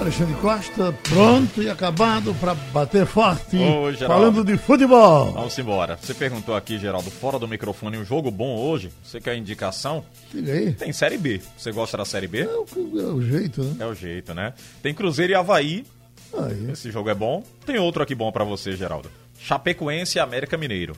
Alexandre 0.00 0.34
Costa, 0.36 0.92
pronto 1.08 1.60
e 1.60 1.68
acabado 1.68 2.32
para 2.34 2.54
bater 2.54 3.04
forte, 3.04 3.56
Ô, 3.56 3.92
Geraldo. 3.92 4.06
falando 4.06 4.44
de 4.44 4.56
futebol. 4.56 5.32
Vamos 5.32 5.58
embora. 5.58 5.98
Você 6.00 6.14
perguntou 6.14 6.54
aqui, 6.54 6.78
Geraldo, 6.78 7.10
fora 7.10 7.36
do 7.38 7.48
microfone, 7.48 7.98
um 7.98 8.04
jogo 8.04 8.30
bom 8.30 8.56
hoje? 8.56 8.90
Você 9.02 9.20
quer 9.20 9.36
indicação? 9.36 10.04
Diga 10.32 10.52
aí. 10.52 10.72
Tem 10.72 10.92
Série 10.92 11.18
B. 11.18 11.40
Você 11.56 11.72
gosta 11.72 11.96
da 11.96 12.04
Série 12.04 12.28
B? 12.28 12.42
É 12.42 12.46
o, 12.46 12.64
é 13.00 13.04
o 13.12 13.20
jeito, 13.20 13.62
né? 13.64 13.76
É 13.80 13.86
o 13.86 13.94
jeito, 13.94 14.32
né? 14.34 14.54
Tem 14.82 14.94
Cruzeiro 14.94 15.32
e 15.32 15.34
Havaí. 15.34 15.84
Aí. 16.32 16.70
Esse 16.70 16.92
jogo 16.92 17.10
é 17.10 17.14
bom. 17.14 17.42
Tem 17.66 17.78
outro 17.78 18.00
aqui 18.02 18.14
bom 18.14 18.30
pra 18.30 18.44
você, 18.44 18.76
Geraldo. 18.76 19.10
Chapecoense 19.40 20.18
e 20.18 20.20
América 20.20 20.56
Mineiro. 20.56 20.94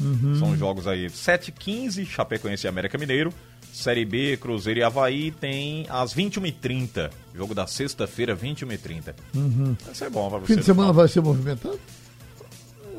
Uhum. 0.00 0.36
São 0.38 0.56
jogos 0.56 0.86
aí 0.86 1.06
7h15, 1.06 2.06
Chapecoense 2.06 2.66
e 2.66 2.68
América 2.68 2.96
Mineiro. 2.98 3.32
Série 3.74 4.04
B, 4.04 4.36
Cruzeiro 4.36 4.78
e 4.78 4.82
Havaí 4.84 5.32
tem 5.32 5.84
às 5.88 6.14
21h30. 6.14 7.10
Jogo 7.34 7.54
da 7.56 7.66
sexta-feira, 7.66 8.36
21h30. 8.36 9.12
Esse 9.90 10.04
é 10.04 10.08
bom 10.10 10.30
pra 10.30 10.38
você. 10.38 10.54
Fim 10.54 10.60
de 10.60 10.64
semana 10.64 10.92
vai 10.92 11.08
ser 11.08 11.20
movimentado? 11.20 11.80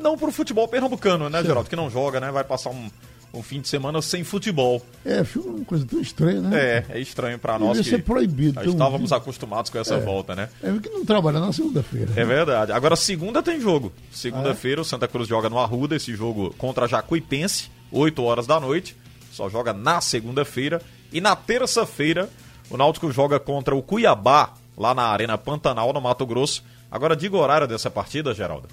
Não 0.00 0.18
pro 0.18 0.30
futebol 0.30 0.68
pernambucano, 0.68 1.30
né, 1.30 1.42
Geraldo? 1.42 1.68
Que 1.70 1.76
não 1.76 1.88
joga, 1.90 2.20
né? 2.20 2.30
Vai 2.30 2.44
passar 2.44 2.68
um, 2.70 2.90
um 3.32 3.42
fim 3.42 3.60
de 3.62 3.68
semana 3.68 4.02
sem 4.02 4.22
futebol. 4.22 4.84
É, 5.02 5.24
fica 5.24 5.48
uma 5.48 5.64
coisa 5.64 5.86
tão 5.86 5.98
estranha, 5.98 6.42
né? 6.42 6.58
É, 6.58 6.84
é 6.90 7.00
estranho 7.00 7.38
pra 7.38 7.58
nós 7.58 7.78
que 7.78 7.84
ser 7.84 8.04
proibido. 8.04 8.60
um 8.60 8.64
estávamos 8.64 9.08
dia- 9.08 9.16
acostumados 9.16 9.70
com 9.70 9.78
essa 9.78 9.98
volta, 9.98 10.34
né? 10.34 10.50
É 10.62 10.70
que 10.78 10.90
não 10.90 11.06
trabalha 11.06 11.40
na 11.40 11.54
segunda-feira. 11.54 12.12
É 12.14 12.24
verdade. 12.24 12.70
Agora, 12.72 12.94
segunda 12.96 13.42
tem 13.42 13.58
jogo. 13.58 13.90
Segunda-feira, 14.12 14.82
o 14.82 14.84
Santa 14.84 15.08
Cruz 15.08 15.26
joga 15.26 15.48
no 15.48 15.58
Arruda, 15.58 15.96
esse 15.96 16.14
jogo 16.14 16.54
contra 16.58 16.86
Jacuipense, 16.86 17.70
8 17.90 18.22
horas 18.22 18.46
da 18.46 18.60
noite. 18.60 18.94
Só 19.36 19.50
joga 19.50 19.74
na 19.74 20.00
segunda-feira. 20.00 20.80
E 21.12 21.20
na 21.20 21.36
terça-feira, 21.36 22.30
o 22.70 22.76
Náutico 22.76 23.12
joga 23.12 23.38
contra 23.38 23.76
o 23.76 23.82
Cuiabá, 23.82 24.54
lá 24.76 24.94
na 24.94 25.02
Arena 25.02 25.36
Pantanal, 25.36 25.92
no 25.92 26.00
Mato 26.00 26.24
Grosso. 26.24 26.64
Agora, 26.90 27.14
diga 27.14 27.36
o 27.36 27.40
horário 27.40 27.68
dessa 27.68 27.90
partida, 27.90 28.32
Geraldo. 28.32 28.66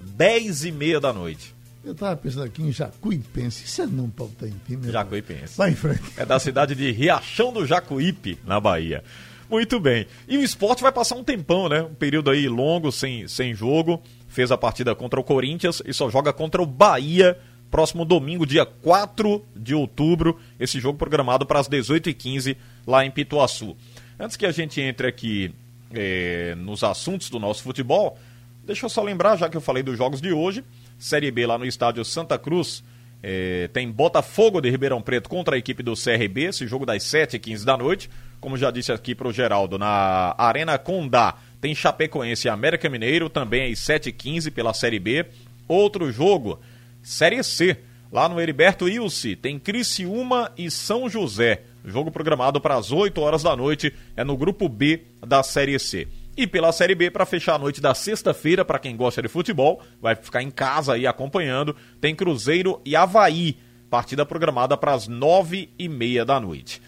10 0.00 0.64
e 0.64 0.72
meia 0.72 0.98
da 0.98 1.12
noite. 1.12 1.54
Eu 1.84 1.94
tava 1.94 2.16
pensando 2.16 2.44
aqui 2.44 2.60
em 2.60 2.72
Jacuipense. 2.72 3.64
Isso 3.64 3.82
é 3.82 3.86
não 3.86 4.06
em 4.06 4.54
time. 4.66 4.86
né? 4.86 4.92
Jacuipense. 4.92 5.56
Vai 5.56 5.70
em 5.70 5.76
frente. 5.76 6.02
É 6.16 6.26
da 6.26 6.40
cidade 6.40 6.74
de 6.74 6.90
Riachão 6.90 7.52
do 7.52 7.64
Jacuípe, 7.64 8.36
na 8.44 8.58
Bahia. 8.58 9.04
Muito 9.48 9.78
bem. 9.78 10.06
E 10.28 10.36
o 10.36 10.42
esporte 10.42 10.82
vai 10.82 10.92
passar 10.92 11.14
um 11.14 11.24
tempão, 11.24 11.68
né? 11.68 11.82
Um 11.82 11.94
período 11.94 12.30
aí 12.30 12.48
longo, 12.48 12.90
sem, 12.90 13.28
sem 13.28 13.54
jogo. 13.54 14.02
Fez 14.28 14.50
a 14.50 14.58
partida 14.58 14.94
contra 14.94 15.18
o 15.18 15.24
Corinthians 15.24 15.80
e 15.86 15.92
só 15.94 16.10
joga 16.10 16.32
contra 16.32 16.60
o 16.60 16.66
Bahia 16.66 17.38
próximo 17.70 18.04
domingo, 18.04 18.46
dia 18.46 18.66
4 18.66 19.44
de 19.54 19.74
outubro. 19.74 20.38
Esse 20.58 20.80
jogo 20.80 20.98
programado 20.98 21.46
para 21.46 21.60
as 21.60 21.68
18h15 21.68 22.56
lá 22.86 23.04
em 23.04 23.10
Pituaçu. 23.10 23.76
Antes 24.18 24.36
que 24.36 24.44
a 24.44 24.52
gente 24.52 24.80
entre 24.80 25.06
aqui 25.06 25.54
eh, 25.92 26.54
nos 26.58 26.84
assuntos 26.84 27.30
do 27.30 27.38
nosso 27.38 27.62
futebol, 27.62 28.18
deixa 28.64 28.84
eu 28.84 28.90
só 28.90 29.02
lembrar, 29.02 29.36
já 29.36 29.48
que 29.48 29.56
eu 29.56 29.60
falei 29.60 29.82
dos 29.82 29.96
jogos 29.96 30.20
de 30.20 30.32
hoje, 30.32 30.64
Série 30.98 31.30
B 31.30 31.46
lá 31.46 31.56
no 31.56 31.64
estádio 31.64 32.04
Santa 32.04 32.38
Cruz, 32.38 32.82
é, 33.22 33.68
tem 33.72 33.90
Botafogo 33.90 34.60
de 34.60 34.70
Ribeirão 34.70 35.02
Preto 35.02 35.28
contra 35.28 35.54
a 35.54 35.58
equipe 35.58 35.82
do 35.82 35.94
CRB, 35.94 36.44
esse 36.44 36.66
jogo 36.66 36.86
das 36.86 37.02
7h15 37.02 37.64
da 37.64 37.76
noite. 37.76 38.10
Como 38.40 38.56
já 38.56 38.70
disse 38.70 38.90
aqui 38.90 39.14
pro 39.14 39.32
Geraldo, 39.32 39.78
na 39.78 40.34
Arena 40.38 40.78
Condá 40.78 41.36
tem 41.60 41.74
Chapecoense 41.74 42.48
e 42.48 42.50
América 42.50 42.88
Mineiro, 42.88 43.28
também 43.28 43.70
às 43.70 43.78
7h15 43.80 44.50
pela 44.50 44.72
Série 44.72 44.98
B. 44.98 45.26
Outro 45.68 46.10
jogo, 46.10 46.58
Série 47.02 47.42
C, 47.42 47.78
lá 48.12 48.28
no 48.28 48.40
Heriberto 48.40 48.88
Ilse, 48.88 49.36
tem 49.36 49.58
Criciúma 49.58 50.52
e 50.56 50.70
São 50.70 51.08
José. 51.08 51.62
Jogo 51.84 52.10
programado 52.10 52.60
para 52.60 52.76
as 52.76 52.92
8 52.92 53.20
horas 53.20 53.42
da 53.42 53.56
noite, 53.56 53.94
é 54.16 54.22
no 54.22 54.36
grupo 54.36 54.68
B 54.68 55.02
da 55.26 55.42
Série 55.42 55.78
C. 55.78 56.06
E 56.36 56.46
pela 56.46 56.72
Série 56.72 56.94
B, 56.94 57.10
para 57.10 57.26
fechar 57.26 57.54
a 57.54 57.58
noite 57.58 57.80
da 57.80 57.94
sexta-feira, 57.94 58.64
para 58.64 58.78
quem 58.78 58.96
gosta 58.96 59.20
de 59.20 59.28
futebol, 59.28 59.82
vai 60.00 60.14
ficar 60.14 60.42
em 60.42 60.50
casa 60.50 60.94
aí 60.94 61.06
acompanhando, 61.06 61.74
tem 62.00 62.14
Cruzeiro 62.14 62.80
e 62.84 62.94
Havaí. 62.94 63.58
Partida 63.88 64.24
programada 64.24 64.76
para 64.76 64.94
as 64.94 65.08
nove 65.08 65.70
e 65.78 65.88
meia 65.88 66.24
da 66.24 66.38
noite. 66.38 66.80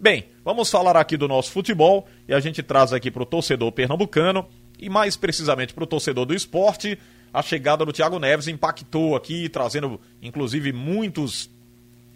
Bem, 0.00 0.26
vamos 0.44 0.70
falar 0.70 0.96
aqui 0.96 1.16
do 1.16 1.28
nosso 1.28 1.50
futebol 1.52 2.06
e 2.26 2.34
a 2.34 2.40
gente 2.40 2.62
traz 2.62 2.92
aqui 2.92 3.10
para 3.10 3.22
o 3.22 3.26
torcedor 3.26 3.70
pernambucano 3.70 4.46
e 4.78 4.88
mais 4.88 5.16
precisamente 5.16 5.74
para 5.74 5.84
o 5.84 5.86
torcedor 5.86 6.24
do 6.24 6.34
esporte. 6.34 6.98
A 7.32 7.42
chegada 7.42 7.84
do 7.84 7.92
Thiago 7.92 8.18
Neves 8.18 8.48
impactou 8.48 9.14
aqui, 9.14 9.48
trazendo 9.48 10.00
inclusive 10.22 10.72
muitos 10.72 11.50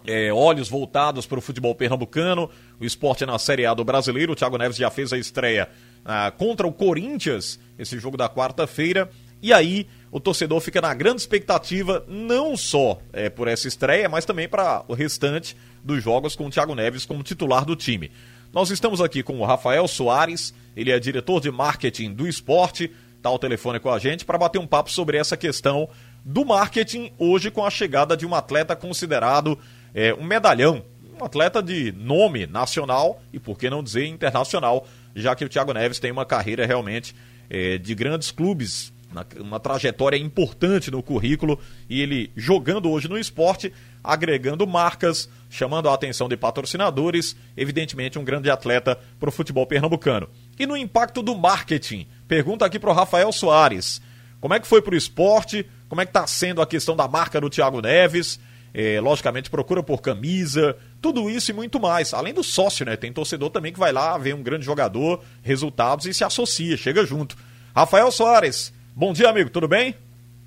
é, 0.06 0.32
olhos 0.32 0.68
voltados 0.68 1.26
para 1.26 1.38
o 1.38 1.42
futebol 1.42 1.74
pernambucano, 1.74 2.50
o 2.80 2.84
esporte 2.84 3.24
na 3.24 3.38
Série 3.38 3.66
A 3.66 3.74
do 3.74 3.84
brasileiro. 3.84 4.32
O 4.32 4.36
Thiago 4.36 4.58
Neves 4.58 4.76
já 4.76 4.90
fez 4.90 5.12
a 5.12 5.18
estreia 5.18 5.68
ah, 6.04 6.32
contra 6.36 6.66
o 6.66 6.72
Corinthians, 6.72 7.58
esse 7.78 7.98
jogo 7.98 8.16
da 8.16 8.28
quarta-feira. 8.28 9.10
E 9.40 9.52
aí 9.52 9.86
o 10.10 10.20
torcedor 10.20 10.60
fica 10.60 10.80
na 10.80 10.94
grande 10.94 11.20
expectativa, 11.20 12.04
não 12.06 12.56
só 12.56 13.00
é, 13.12 13.28
por 13.28 13.48
essa 13.48 13.66
estreia, 13.66 14.08
mas 14.08 14.24
também 14.24 14.48
para 14.48 14.84
o 14.86 14.94
restante 14.94 15.56
dos 15.82 16.02
jogos 16.02 16.36
com 16.36 16.46
o 16.46 16.50
Thiago 16.50 16.74
Neves 16.74 17.04
como 17.04 17.22
titular 17.22 17.64
do 17.64 17.74
time. 17.74 18.10
Nós 18.52 18.70
estamos 18.70 19.00
aqui 19.00 19.22
com 19.22 19.40
o 19.40 19.44
Rafael 19.44 19.88
Soares, 19.88 20.54
ele 20.76 20.92
é 20.92 21.00
diretor 21.00 21.40
de 21.40 21.50
marketing 21.50 22.12
do 22.12 22.28
esporte, 22.28 22.92
está 23.22 23.38
telefone 23.38 23.78
com 23.78 23.90
a 23.90 23.98
gente 24.00 24.24
para 24.24 24.36
bater 24.36 24.58
um 24.58 24.66
papo 24.66 24.90
sobre 24.90 25.16
essa 25.16 25.36
questão 25.36 25.88
do 26.24 26.44
marketing 26.44 27.12
hoje 27.16 27.50
com 27.50 27.64
a 27.64 27.70
chegada 27.70 28.16
de 28.16 28.26
um 28.26 28.34
atleta 28.34 28.74
considerado 28.74 29.56
é, 29.94 30.12
um 30.12 30.24
medalhão, 30.24 30.82
um 31.18 31.24
atleta 31.24 31.62
de 31.62 31.92
nome 31.92 32.46
nacional 32.46 33.22
e 33.32 33.38
por 33.38 33.56
que 33.56 33.70
não 33.70 33.82
dizer 33.82 34.06
internacional, 34.06 34.86
já 35.14 35.36
que 35.36 35.44
o 35.44 35.48
Thiago 35.48 35.72
Neves 35.72 36.00
tem 36.00 36.10
uma 36.10 36.26
carreira 36.26 36.66
realmente 36.66 37.14
é, 37.48 37.78
de 37.78 37.94
grandes 37.94 38.32
clubes, 38.32 38.92
uma 39.38 39.60
trajetória 39.60 40.16
importante 40.16 40.90
no 40.90 41.02
currículo 41.02 41.60
e 41.88 42.00
ele 42.00 42.32
jogando 42.34 42.90
hoje 42.90 43.08
no 43.08 43.18
esporte, 43.18 43.72
agregando 44.02 44.66
marcas, 44.66 45.28
chamando 45.50 45.88
a 45.88 45.94
atenção 45.94 46.28
de 46.28 46.36
patrocinadores, 46.36 47.36
evidentemente 47.56 48.18
um 48.18 48.24
grande 48.24 48.50
atleta 48.50 48.98
para 49.20 49.28
o 49.28 49.32
futebol 49.32 49.66
pernambucano. 49.66 50.28
E 50.62 50.66
no 50.66 50.76
impacto 50.76 51.24
do 51.24 51.34
marketing, 51.34 52.06
pergunta 52.28 52.64
aqui 52.64 52.78
para 52.78 52.90
o 52.90 52.92
Rafael 52.92 53.32
Soares. 53.32 54.00
Como 54.40 54.54
é 54.54 54.60
que 54.60 54.66
foi 54.68 54.80
para 54.80 54.94
o 54.94 54.96
esporte? 54.96 55.68
Como 55.88 56.00
é 56.00 56.04
que 56.04 56.10
está 56.10 56.24
sendo 56.24 56.62
a 56.62 56.66
questão 56.68 56.94
da 56.94 57.08
marca 57.08 57.40
do 57.40 57.50
Thiago 57.50 57.80
Neves? 57.80 58.38
É, 58.72 59.00
logicamente, 59.00 59.50
procura 59.50 59.82
por 59.82 60.00
camisa, 60.00 60.76
tudo 61.00 61.28
isso 61.28 61.50
e 61.50 61.52
muito 61.52 61.80
mais. 61.80 62.14
Além 62.14 62.32
do 62.32 62.44
sócio, 62.44 62.86
né? 62.86 62.94
Tem 62.94 63.12
torcedor 63.12 63.50
também 63.50 63.72
que 63.72 63.78
vai 63.80 63.90
lá, 63.90 64.16
vê 64.16 64.32
um 64.32 64.40
grande 64.40 64.64
jogador, 64.64 65.20
resultados 65.42 66.06
e 66.06 66.14
se 66.14 66.22
associa, 66.22 66.76
chega 66.76 67.04
junto. 67.04 67.34
Rafael 67.74 68.12
Soares, 68.12 68.72
bom 68.94 69.12
dia, 69.12 69.30
amigo, 69.30 69.50
tudo 69.50 69.66
bem? 69.66 69.96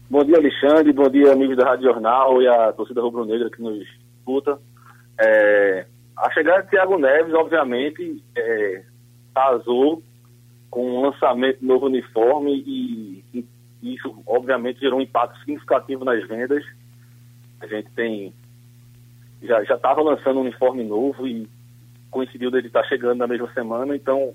Bom 0.10 0.24
dia, 0.24 0.38
Alexandre. 0.38 0.94
Bom 0.94 1.10
dia, 1.10 1.34
amigos 1.34 1.58
da 1.58 1.66
Rádio 1.66 1.90
Jornal 1.90 2.42
e 2.42 2.48
a 2.48 2.72
torcida 2.72 3.02
rubro-negra 3.02 3.50
que 3.50 3.62
nos 3.62 3.86
escuta. 4.18 4.58
É, 5.20 5.86
a 6.16 6.32
chegada 6.32 6.64
de 6.64 6.70
Thiago 6.70 6.98
Neves, 6.98 7.34
obviamente, 7.34 8.24
é, 8.34 8.82
casou 9.36 10.02
com 10.72 10.98
o 10.98 11.02
lançamento 11.02 11.60
do 11.60 11.68
novo 11.68 11.86
uniforme 11.88 12.64
e, 12.66 13.24
e 13.34 13.46
isso, 13.94 14.24
obviamente, 14.26 14.80
gerou 14.80 14.98
um 15.00 15.04
impacto 15.04 15.38
significativo 15.40 16.04
nas 16.04 16.26
vendas. 16.28 16.66
A 17.62 17.68
gente 17.68 17.90
tem. 17.92 18.34
Já 19.44 19.62
estava 19.62 20.02
lançando 20.02 20.38
um 20.38 20.42
uniforme 20.42 20.84
novo 20.84 21.28
e 21.28 21.48
coincidiu 22.10 22.50
dele 22.50 22.68
estar 22.68 22.84
chegando 22.86 23.20
na 23.20 23.28
mesma 23.28 23.52
semana, 23.54 23.96
então 23.96 24.34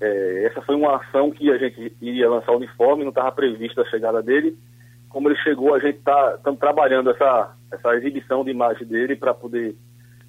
é, 0.00 0.44
essa 0.44 0.62
foi 0.62 0.74
uma 0.74 0.96
ação 0.96 1.30
que 1.30 1.50
a 1.50 1.58
gente 1.58 1.92
iria 2.00 2.30
lançar 2.30 2.52
o 2.52 2.56
uniforme, 2.56 3.02
não 3.02 3.10
estava 3.10 3.32
prevista 3.32 3.82
a 3.82 3.90
chegada 3.90 4.22
dele. 4.22 4.56
Como 5.08 5.28
ele 5.28 5.36
chegou, 5.40 5.74
a 5.74 5.80
gente 5.80 5.98
está 5.98 6.38
trabalhando 6.58 7.10
essa, 7.10 7.54
essa 7.72 7.94
exibição 7.96 8.44
de 8.44 8.50
imagem 8.50 8.86
dele 8.86 9.16
para 9.16 9.34
poder 9.34 9.74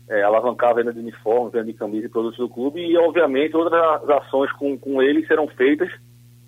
é, 0.09 0.23
alavancar 0.23 0.71
a 0.71 0.73
venda 0.73 0.93
de 0.93 0.99
uniforme, 0.99 1.51
venda 1.51 1.65
de 1.65 1.73
camisa 1.73 2.05
e 2.05 2.09
produtos 2.09 2.37
do 2.37 2.49
clube. 2.49 2.81
E, 2.81 2.97
obviamente, 2.97 3.55
outras 3.55 4.09
ações 4.09 4.51
com, 4.53 4.77
com 4.77 5.01
ele 5.01 5.25
serão 5.25 5.47
feitas. 5.47 5.89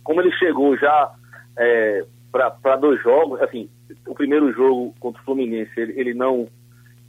Como 0.03 0.21
ele 0.21 0.31
chegou 0.33 0.77
já 0.77 1.11
é, 1.57 2.05
para 2.31 2.75
dois 2.77 3.01
jogos, 3.01 3.41
assim, 3.41 3.69
o 4.07 4.13
primeiro 4.13 4.51
jogo 4.53 4.93
contra 4.99 5.21
o 5.21 5.25
Fluminense, 5.25 5.71
ele, 5.77 5.93
ele 5.99 6.13
não, 6.13 6.47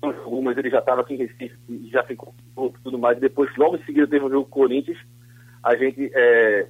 não 0.02 0.12
jogou, 0.12 0.42
mas 0.42 0.58
ele 0.58 0.70
já 0.70 0.78
estava 0.78 1.00
aqui 1.00 1.14
em 1.14 1.19
Recife, 1.19 1.56
já 1.90 2.02
ficou 2.02 2.34
tudo 2.82 2.98
mais. 2.98 3.19
Depois, 3.19 3.54
logo 3.56 3.76
em 3.76 3.84
seguida, 3.84 4.06
teve 4.06 4.25
o 4.25 4.30
jogo 4.30 4.48
com 4.48 4.60
o 4.60 4.62
Corinthians 4.62 4.98
a 5.62 5.76
gente 5.76 6.10
é, 6.14 6.66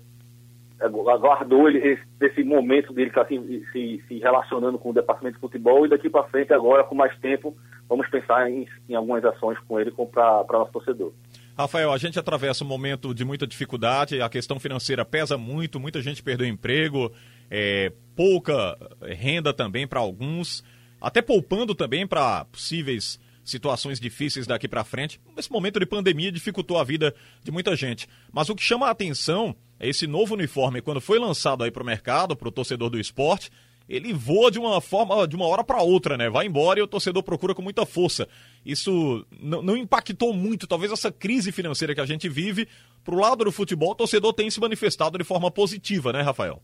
aguardou 0.80 1.68
ele, 1.68 1.78
esse, 1.78 2.02
esse 2.20 2.42
momento 2.42 2.92
dele 2.92 3.10
tá, 3.10 3.22
assim, 3.22 3.64
se, 3.72 4.02
se 4.06 4.18
relacionando 4.18 4.78
com 4.78 4.90
o 4.90 4.94
departamento 4.94 5.36
de 5.36 5.40
futebol 5.40 5.86
e 5.86 5.88
daqui 5.88 6.10
para 6.10 6.28
frente, 6.28 6.52
agora 6.52 6.84
com 6.84 6.94
mais 6.94 7.16
tempo, 7.18 7.56
vamos 7.90 8.08
pensar 8.08 8.48
em, 8.48 8.68
em 8.88 8.94
algumas 8.94 9.24
ações 9.24 9.58
com 9.66 9.78
ele 9.78 9.90
para 9.90 10.46
nosso 10.50 10.70
torcedor. 10.70 11.12
Rafael, 11.58 11.92
a 11.92 11.98
gente 11.98 12.18
atravessa 12.18 12.64
um 12.64 12.68
momento 12.68 13.12
de 13.12 13.24
muita 13.24 13.46
dificuldade, 13.46 14.22
a 14.22 14.28
questão 14.28 14.60
financeira 14.60 15.04
pesa 15.04 15.36
muito, 15.36 15.80
muita 15.80 16.00
gente 16.00 16.22
perdeu 16.22 16.46
emprego, 16.46 17.12
é, 17.50 17.92
pouca 18.14 18.78
renda 19.02 19.52
também 19.52 19.86
para 19.86 19.98
alguns, 19.98 20.64
até 21.00 21.20
poupando 21.20 21.74
também 21.74 22.06
para 22.06 22.44
possíveis 22.46 23.18
situações 23.44 23.98
difíceis 23.98 24.46
daqui 24.46 24.68
para 24.68 24.84
frente. 24.84 25.20
Esse 25.36 25.50
momento 25.50 25.80
de 25.80 25.86
pandemia 25.86 26.30
dificultou 26.30 26.78
a 26.78 26.84
vida 26.84 27.12
de 27.42 27.50
muita 27.50 27.74
gente. 27.74 28.08
Mas 28.32 28.48
o 28.48 28.54
que 28.54 28.62
chama 28.62 28.86
a 28.86 28.90
atenção 28.90 29.56
esse 29.80 30.06
novo 30.06 30.34
uniforme, 30.34 30.80
quando 30.80 31.00
foi 31.00 31.18
lançado 31.18 31.64
aí 31.64 31.70
para 31.70 31.82
o 31.82 31.86
mercado, 31.86 32.36
para 32.36 32.48
o 32.48 32.52
torcedor 32.52 32.90
do 32.90 33.00
esporte, 33.00 33.50
ele 33.90 34.12
voa 34.12 34.52
de 34.52 34.58
uma 34.60 34.80
forma, 34.80 35.26
de 35.26 35.34
uma 35.34 35.48
hora 35.48 35.64
para 35.64 35.82
outra, 35.82 36.16
né? 36.16 36.30
Vai 36.30 36.46
embora 36.46 36.78
e 36.78 36.82
o 36.82 36.86
torcedor 36.86 37.24
procura 37.24 37.56
com 37.56 37.60
muita 37.60 37.84
força. 37.84 38.28
Isso 38.64 39.26
não 39.42 39.76
impactou 39.76 40.32
muito, 40.32 40.68
talvez 40.68 40.92
essa 40.92 41.10
crise 41.10 41.50
financeira 41.50 41.92
que 41.92 42.00
a 42.00 42.06
gente 42.06 42.28
vive, 42.28 42.68
pro 43.04 43.18
lado 43.18 43.44
do 43.44 43.50
futebol, 43.50 43.90
o 43.90 43.94
torcedor 43.96 44.32
tem 44.32 44.48
se 44.48 44.60
manifestado 44.60 45.18
de 45.18 45.24
forma 45.24 45.50
positiva, 45.50 46.12
né, 46.12 46.22
Rafael? 46.22 46.62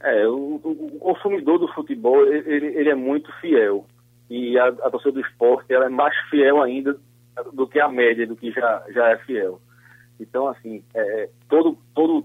É, 0.00 0.26
o, 0.26 0.60
o 0.64 0.98
consumidor 0.98 1.58
do 1.58 1.68
futebol, 1.68 2.26
ele, 2.26 2.66
ele, 2.66 2.88
é 2.88 2.94
muito 2.94 3.30
fiel. 3.40 3.84
E 4.30 4.58
a, 4.58 4.68
a 4.68 4.90
torcida 4.90 5.12
do 5.12 5.20
esporte, 5.20 5.74
ela 5.74 5.84
é 5.84 5.90
mais 5.90 6.16
fiel 6.30 6.62
ainda 6.62 6.98
do 7.52 7.68
que 7.68 7.78
a 7.78 7.88
média, 7.88 8.26
do 8.26 8.34
que 8.34 8.50
já, 8.50 8.82
já 8.94 9.10
é 9.10 9.18
fiel. 9.18 9.60
Então, 10.18 10.48
assim, 10.48 10.82
é, 10.94 11.28
todo, 11.48 11.76
todo 11.94 12.24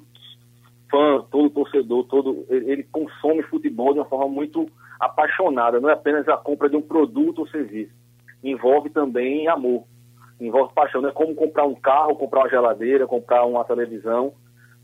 fã, 0.89 1.23
todo 1.29 1.49
torcedor, 1.49 2.05
todo 2.05 2.45
ele, 2.49 2.83
consome 2.83 3.43
futebol 3.43 3.93
de 3.93 3.99
uma 3.99 4.05
forma 4.05 4.27
muito 4.27 4.67
apaixonada. 4.99 5.79
Não 5.79 5.89
é 5.89 5.93
apenas 5.93 6.27
a 6.27 6.37
compra 6.37 6.69
de 6.69 6.75
um 6.75 6.81
produto 6.81 7.39
ou 7.39 7.47
serviço. 7.47 7.93
Envolve 8.43 8.89
também 8.89 9.47
amor, 9.47 9.83
envolve 10.39 10.73
paixão. 10.73 11.01
Não 11.01 11.09
é 11.09 11.13
como 11.13 11.35
comprar 11.35 11.65
um 11.65 11.75
carro, 11.75 12.15
comprar 12.15 12.41
uma 12.41 12.49
geladeira, 12.49 13.07
comprar 13.07 13.45
uma 13.45 13.63
televisão. 13.65 14.33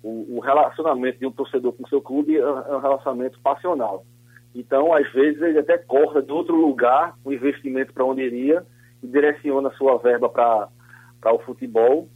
O, 0.02 0.38
o 0.38 0.40
relacionamento 0.40 1.20
de 1.20 1.26
um 1.26 1.32
torcedor 1.32 1.74
com 1.74 1.88
seu 1.88 2.02
clube 2.02 2.38
é 2.38 2.46
um 2.46 2.80
relacionamento 2.80 3.40
passional. 3.42 4.06
Então, 4.54 4.94
às 4.94 5.12
vezes, 5.12 5.42
ele 5.42 5.60
até 5.60 5.78
corta 5.78 6.22
de 6.22 6.32
outro 6.32 6.56
lugar 6.56 7.16
o 7.24 7.34
investimento 7.34 7.94
para 7.94 8.06
onde 8.06 8.22
iria 8.22 8.66
e 9.02 9.08
direciona 9.08 9.72
sua 9.72 9.98
verba 9.98 10.30
para 10.30 11.34
o 11.34 11.40
futebol 11.40 12.08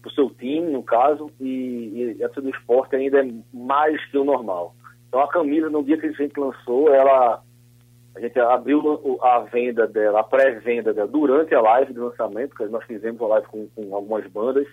para 0.00 0.10
o 0.10 0.14
seu 0.14 0.30
time, 0.30 0.72
no 0.72 0.82
caso, 0.82 1.30
e, 1.40 2.16
e 2.18 2.22
essa 2.22 2.40
do 2.40 2.48
esporte 2.50 2.96
ainda 2.96 3.20
é 3.20 3.30
mais 3.52 4.02
que 4.10 4.18
o 4.18 4.24
normal. 4.24 4.74
Então 5.08 5.20
a 5.20 5.28
camisa, 5.28 5.68
no 5.68 5.82
dia 5.82 5.98
que 5.98 6.06
a 6.06 6.12
gente 6.12 6.38
lançou, 6.38 6.92
ela 6.94 7.42
a 8.14 8.20
gente 8.20 8.38
abriu 8.40 9.18
a 9.22 9.40
venda 9.40 9.86
dela, 9.86 10.20
a 10.20 10.24
pré-venda 10.24 10.92
dela, 10.92 11.06
durante 11.06 11.54
a 11.54 11.60
live 11.60 11.92
de 11.92 11.98
lançamento, 11.98 12.56
que 12.56 12.64
nós 12.66 12.84
fizemos 12.84 13.20
uma 13.20 13.28
live 13.30 13.46
com, 13.46 13.68
com 13.68 13.94
algumas 13.94 14.26
bandas, 14.26 14.66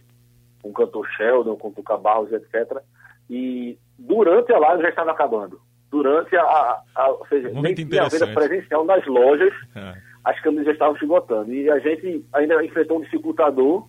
com 0.62 0.70
o 0.70 0.74
cantor 0.74 1.08
Sheldon, 1.16 1.56
com 1.56 1.68
o 1.68 1.72
Tuca 1.72 1.98
Barros, 1.98 2.32
etc. 2.32 2.82
E 3.30 3.78
durante 3.98 4.52
a 4.52 4.58
live 4.58 4.82
já 4.82 4.90
estava 4.90 5.12
acabando. 5.12 5.62
Durante 5.92 6.36
a, 6.36 6.42
a, 6.42 6.84
a 6.96 7.10
ou 7.12 7.28
seja, 7.28 7.50
nem 7.50 7.74
tinha 7.74 8.04
a 8.04 8.10
venda 8.10 8.28
presencial 8.28 8.84
nas 8.84 9.06
lojas, 9.06 9.54
é. 9.76 9.94
as 10.24 10.40
camisas 10.42 10.66
já 10.66 10.72
estavam 10.74 10.96
esgotando. 10.96 11.54
E 11.54 11.70
a 11.70 11.80
gente 11.80 12.26
ainda 12.34 12.64
enfrentou 12.66 12.98
um 12.98 13.02
dificultador, 13.02 13.88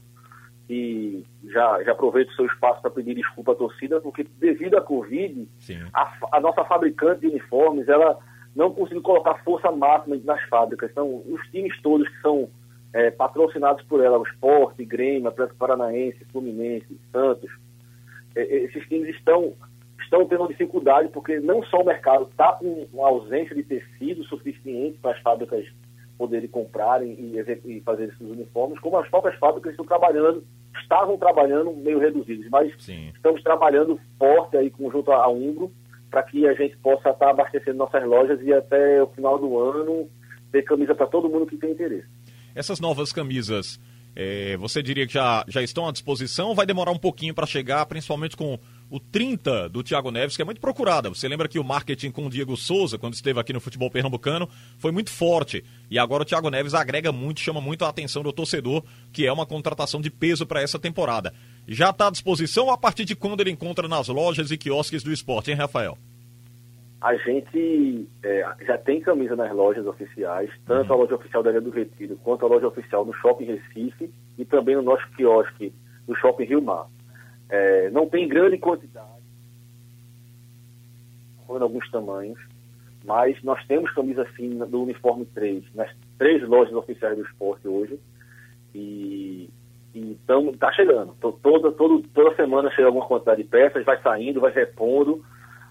e 0.69 1.25
já, 1.44 1.82
já 1.82 1.93
aproveito 1.93 2.29
o 2.29 2.35
seu 2.35 2.47
espaço 2.47 2.82
para 2.82 2.91
pedir 2.91 3.15
desculpa 3.15 3.53
à 3.53 3.55
torcida, 3.55 4.00
porque 4.00 4.26
devido 4.38 4.76
à 4.76 4.82
Covid, 4.82 5.49
a, 5.94 6.12
a, 6.32 6.41
nossa 6.41 6.65
fabricante 6.65 7.23
de 7.23 7.29
uniformes, 7.29 7.88
ela 7.88 8.19
não 8.55 8.73
conseguiu 8.73 9.03
colocar 9.03 9.43
força 9.44 9.70
máxima 9.70 10.17
nas 10.25 10.43
fábricas. 10.49 10.91
Então, 10.91 11.23
os 11.26 11.41
times 11.50 11.81
todos 11.81 12.06
que 12.09 12.20
são 12.20 12.50
é, 12.93 13.11
patrocinados 13.11 13.82
por 13.85 14.05
ela, 14.05 14.19
o 14.19 14.25
Esporte, 14.25 14.85
Grêmio, 14.85 15.29
Atlético 15.29 15.59
Paranaense, 15.59 16.25
Fluminense, 16.32 17.00
Santos, 17.12 17.50
é, 18.35 18.43
é, 18.43 18.64
esses 18.64 18.87
times 18.88 19.09
estão, 19.17 19.55
estão 20.00 20.26
tendo 20.26 20.49
dificuldade 20.49 21.09
porque 21.09 21.41
não 21.41 21.62
só 21.64 21.81
o 21.81 21.87
mercado 21.87 22.29
está 22.31 22.53
com 22.53 22.87
uma 22.93 23.09
ausência 23.09 23.55
de 23.55 23.62
tecido 23.62 24.23
suficiente 24.25 24.99
para 24.99 25.12
as 25.12 25.23
fábricas 25.23 25.67
poderem 26.19 26.49
comprarem 26.49 27.12
e, 27.12 27.38
e 27.64 27.81
fazer 27.81 28.09
esses 28.09 28.21
uniformes, 28.21 28.79
como 28.81 28.99
as 28.99 29.09
próprias 29.09 29.38
fábricas 29.38 29.71
estão 29.71 29.87
trabalhando 29.87 30.44
estavam 30.81 31.17
trabalhando 31.17 31.73
meio 31.75 31.99
reduzidos, 31.99 32.49
mas 32.50 32.73
Sim. 32.79 33.11
estamos 33.15 33.43
trabalhando 33.43 33.99
forte 34.19 34.56
aí 34.56 34.70
conjunto 34.70 35.11
a 35.12 35.29
Umbro 35.29 35.73
para 36.11 36.23
que 36.23 36.47
a 36.47 36.55
gente 36.55 36.76
possa 36.79 37.11
estar 37.11 37.31
abastecendo 37.31 37.79
nossas 37.79 38.05
lojas 38.05 38.41
e 38.43 38.53
até 38.53 39.03
o 39.03 39.09
final 39.09 39.38
do 39.38 39.59
ano 39.59 40.09
ter 40.50 40.62
camisa 40.62 40.94
para 40.94 41.06
todo 41.06 41.29
mundo 41.29 41.47
que 41.47 41.56
tem 41.56 41.73
interesse. 41.73 42.06
Essas 42.55 42.81
novas 42.81 43.12
camisas, 43.12 43.79
é, 44.17 44.56
você 44.56 44.82
diria 44.82 45.06
que 45.06 45.12
já, 45.12 45.44
já 45.47 45.62
estão 45.62 45.87
à 45.87 45.93
disposição? 45.93 46.55
Vai 46.55 46.67
demorar 46.67 46.91
um 46.91 46.99
pouquinho 46.99 47.35
para 47.35 47.47
chegar, 47.47 47.85
principalmente 47.87 48.37
com 48.37 48.59
o 48.90 48.99
30 48.99 49.69
do 49.69 49.82
Thiago 49.82 50.11
Neves, 50.11 50.37
que 50.37 50.43
é 50.43 50.44
muito 50.44 50.61
procurada. 50.61 51.08
Você 51.08 51.29
lembra 51.29 51.49
que 51.49 51.58
o 51.58 51.64
marketing 51.64 52.11
com 52.11 52.26
o 52.26 52.31
Diego 52.31 52.56
Souza, 52.56 52.99
quando 52.99 53.14
esteve 53.14 53.38
aqui 53.38 53.52
no 53.52 53.61
futebol 53.61 53.90
pernambucano, 53.90 54.49
foi 54.79 54.90
muito 54.90 55.11
forte. 55.11 55.64
E 55.90 55.99
agora 55.99 56.23
o 56.23 56.26
Thiago 56.26 56.50
Neves 56.50 56.75
agrega 56.75 57.12
muito, 57.12 57.40
chama 57.40 57.61
muito 57.61 57.85
a 57.85 57.88
atenção 57.88 58.23
do 58.23 58.32
torcedor, 58.32 58.82
que 59.12 59.26
é 59.26 59.32
uma 59.32 59.46
contratação 59.46 60.00
de 60.00 60.11
peso 60.11 60.46
para 60.46 60.62
essa 60.62 60.79
temporada. 60.79 61.32
Já 61.67 61.90
está 61.90 62.08
à 62.08 62.11
disposição 62.11 62.70
a 62.70 62.79
partir 62.79 63.05
de 63.05 63.14
quando 63.14 63.40
ele 63.40 63.50
encontra 63.50 63.87
nas 63.87 64.08
lojas 64.08 64.50
e 64.50 64.56
quiosques 64.56 65.02
do 65.02 65.12
esporte, 65.12 65.50
hein, 65.50 65.56
Rafael? 65.56 65.99
A 67.00 67.14
gente 67.14 68.08
é, 68.25 68.44
já 68.67 68.76
tem 68.76 69.00
camisa 69.00 69.37
nas 69.37 69.52
lojas 69.55 69.87
oficiais, 69.87 70.50
tanto 70.67 70.88
uhum. 70.88 70.99
a 70.99 71.02
loja 71.02 71.14
oficial 71.14 71.44
da 71.44 71.50
Ilha 71.50 71.61
do 71.61 71.70
Retiro 71.70 72.19
quanto 72.25 72.44
a 72.44 72.49
loja 72.49 72.67
oficial 72.67 73.05
no 73.05 73.14
Shopping 73.14 73.44
Recife 73.44 74.11
e 74.37 74.44
também 74.44 74.75
no 74.75 74.82
nosso 74.82 75.08
quiosque 75.11 75.73
do 76.08 76.17
Shopping 76.17 76.44
Rio 76.44 76.62
Mar. 76.62 76.88
É, 77.49 77.91
não 77.91 78.06
tem 78.06 78.29
grande 78.29 78.59
quantidade, 78.59 79.09
em 81.49 81.62
alguns 81.62 81.91
tamanhos, 81.91 82.39
mas 83.05 83.43
nós 83.43 83.65
temos 83.67 83.91
camisa 83.93 84.25
fina 84.27 84.67
do 84.67 84.83
uniforme 84.83 85.25
3, 85.27 85.65
nas 85.75 85.91
três 86.19 86.47
lojas 86.47 86.75
oficiais 86.75 87.17
do 87.17 87.25
esporte 87.25 87.67
hoje, 87.67 87.99
e 88.75 89.49
então 89.95 90.50
está 90.50 90.73
chegando. 90.73 91.15
Toda, 91.21 91.73
toda, 91.73 92.03
toda 92.15 92.37
semana 92.37 92.71
chega 92.71 92.87
alguma 92.87 93.06
quantidade 93.06 93.43
de 93.43 93.49
peças, 93.49 93.85
vai 93.85 94.00
saindo, 94.03 94.41
vai 94.41 94.53
repondo. 94.53 95.25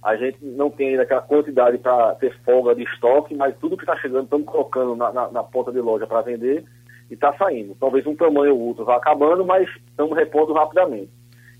A 0.04 0.16
gente 0.16 0.44
não 0.44 0.70
tem 0.70 0.90
ainda 0.90 1.04
aquela 1.04 1.22
quantidade 1.22 1.78
para 1.78 2.16
ter 2.16 2.36
folga 2.44 2.76
de 2.76 2.84
estoque, 2.84 3.36
mas 3.36 3.58
tudo 3.58 3.78
que 3.78 3.84
está 3.84 3.96
chegando, 3.98 4.24
estamos 4.24 4.46
colocando 4.46 4.96
na, 4.96 5.12
na, 5.12 5.32
na 5.32 5.44
ponta 5.44 5.72
de 5.72 5.80
loja 5.80 6.08
para 6.08 6.22
vender 6.22 6.64
e 7.10 7.14
está 7.14 7.34
saindo. 7.38 7.76
Talvez 7.80 8.06
um 8.06 8.16
tamanho 8.16 8.56
ou 8.56 8.62
outro 8.62 8.86
vá 8.86 8.98
acabando, 8.98 9.46
mas 9.46 9.70
estamos 9.90 10.16
repondo 10.16 10.54
rapidamente. 10.54 11.12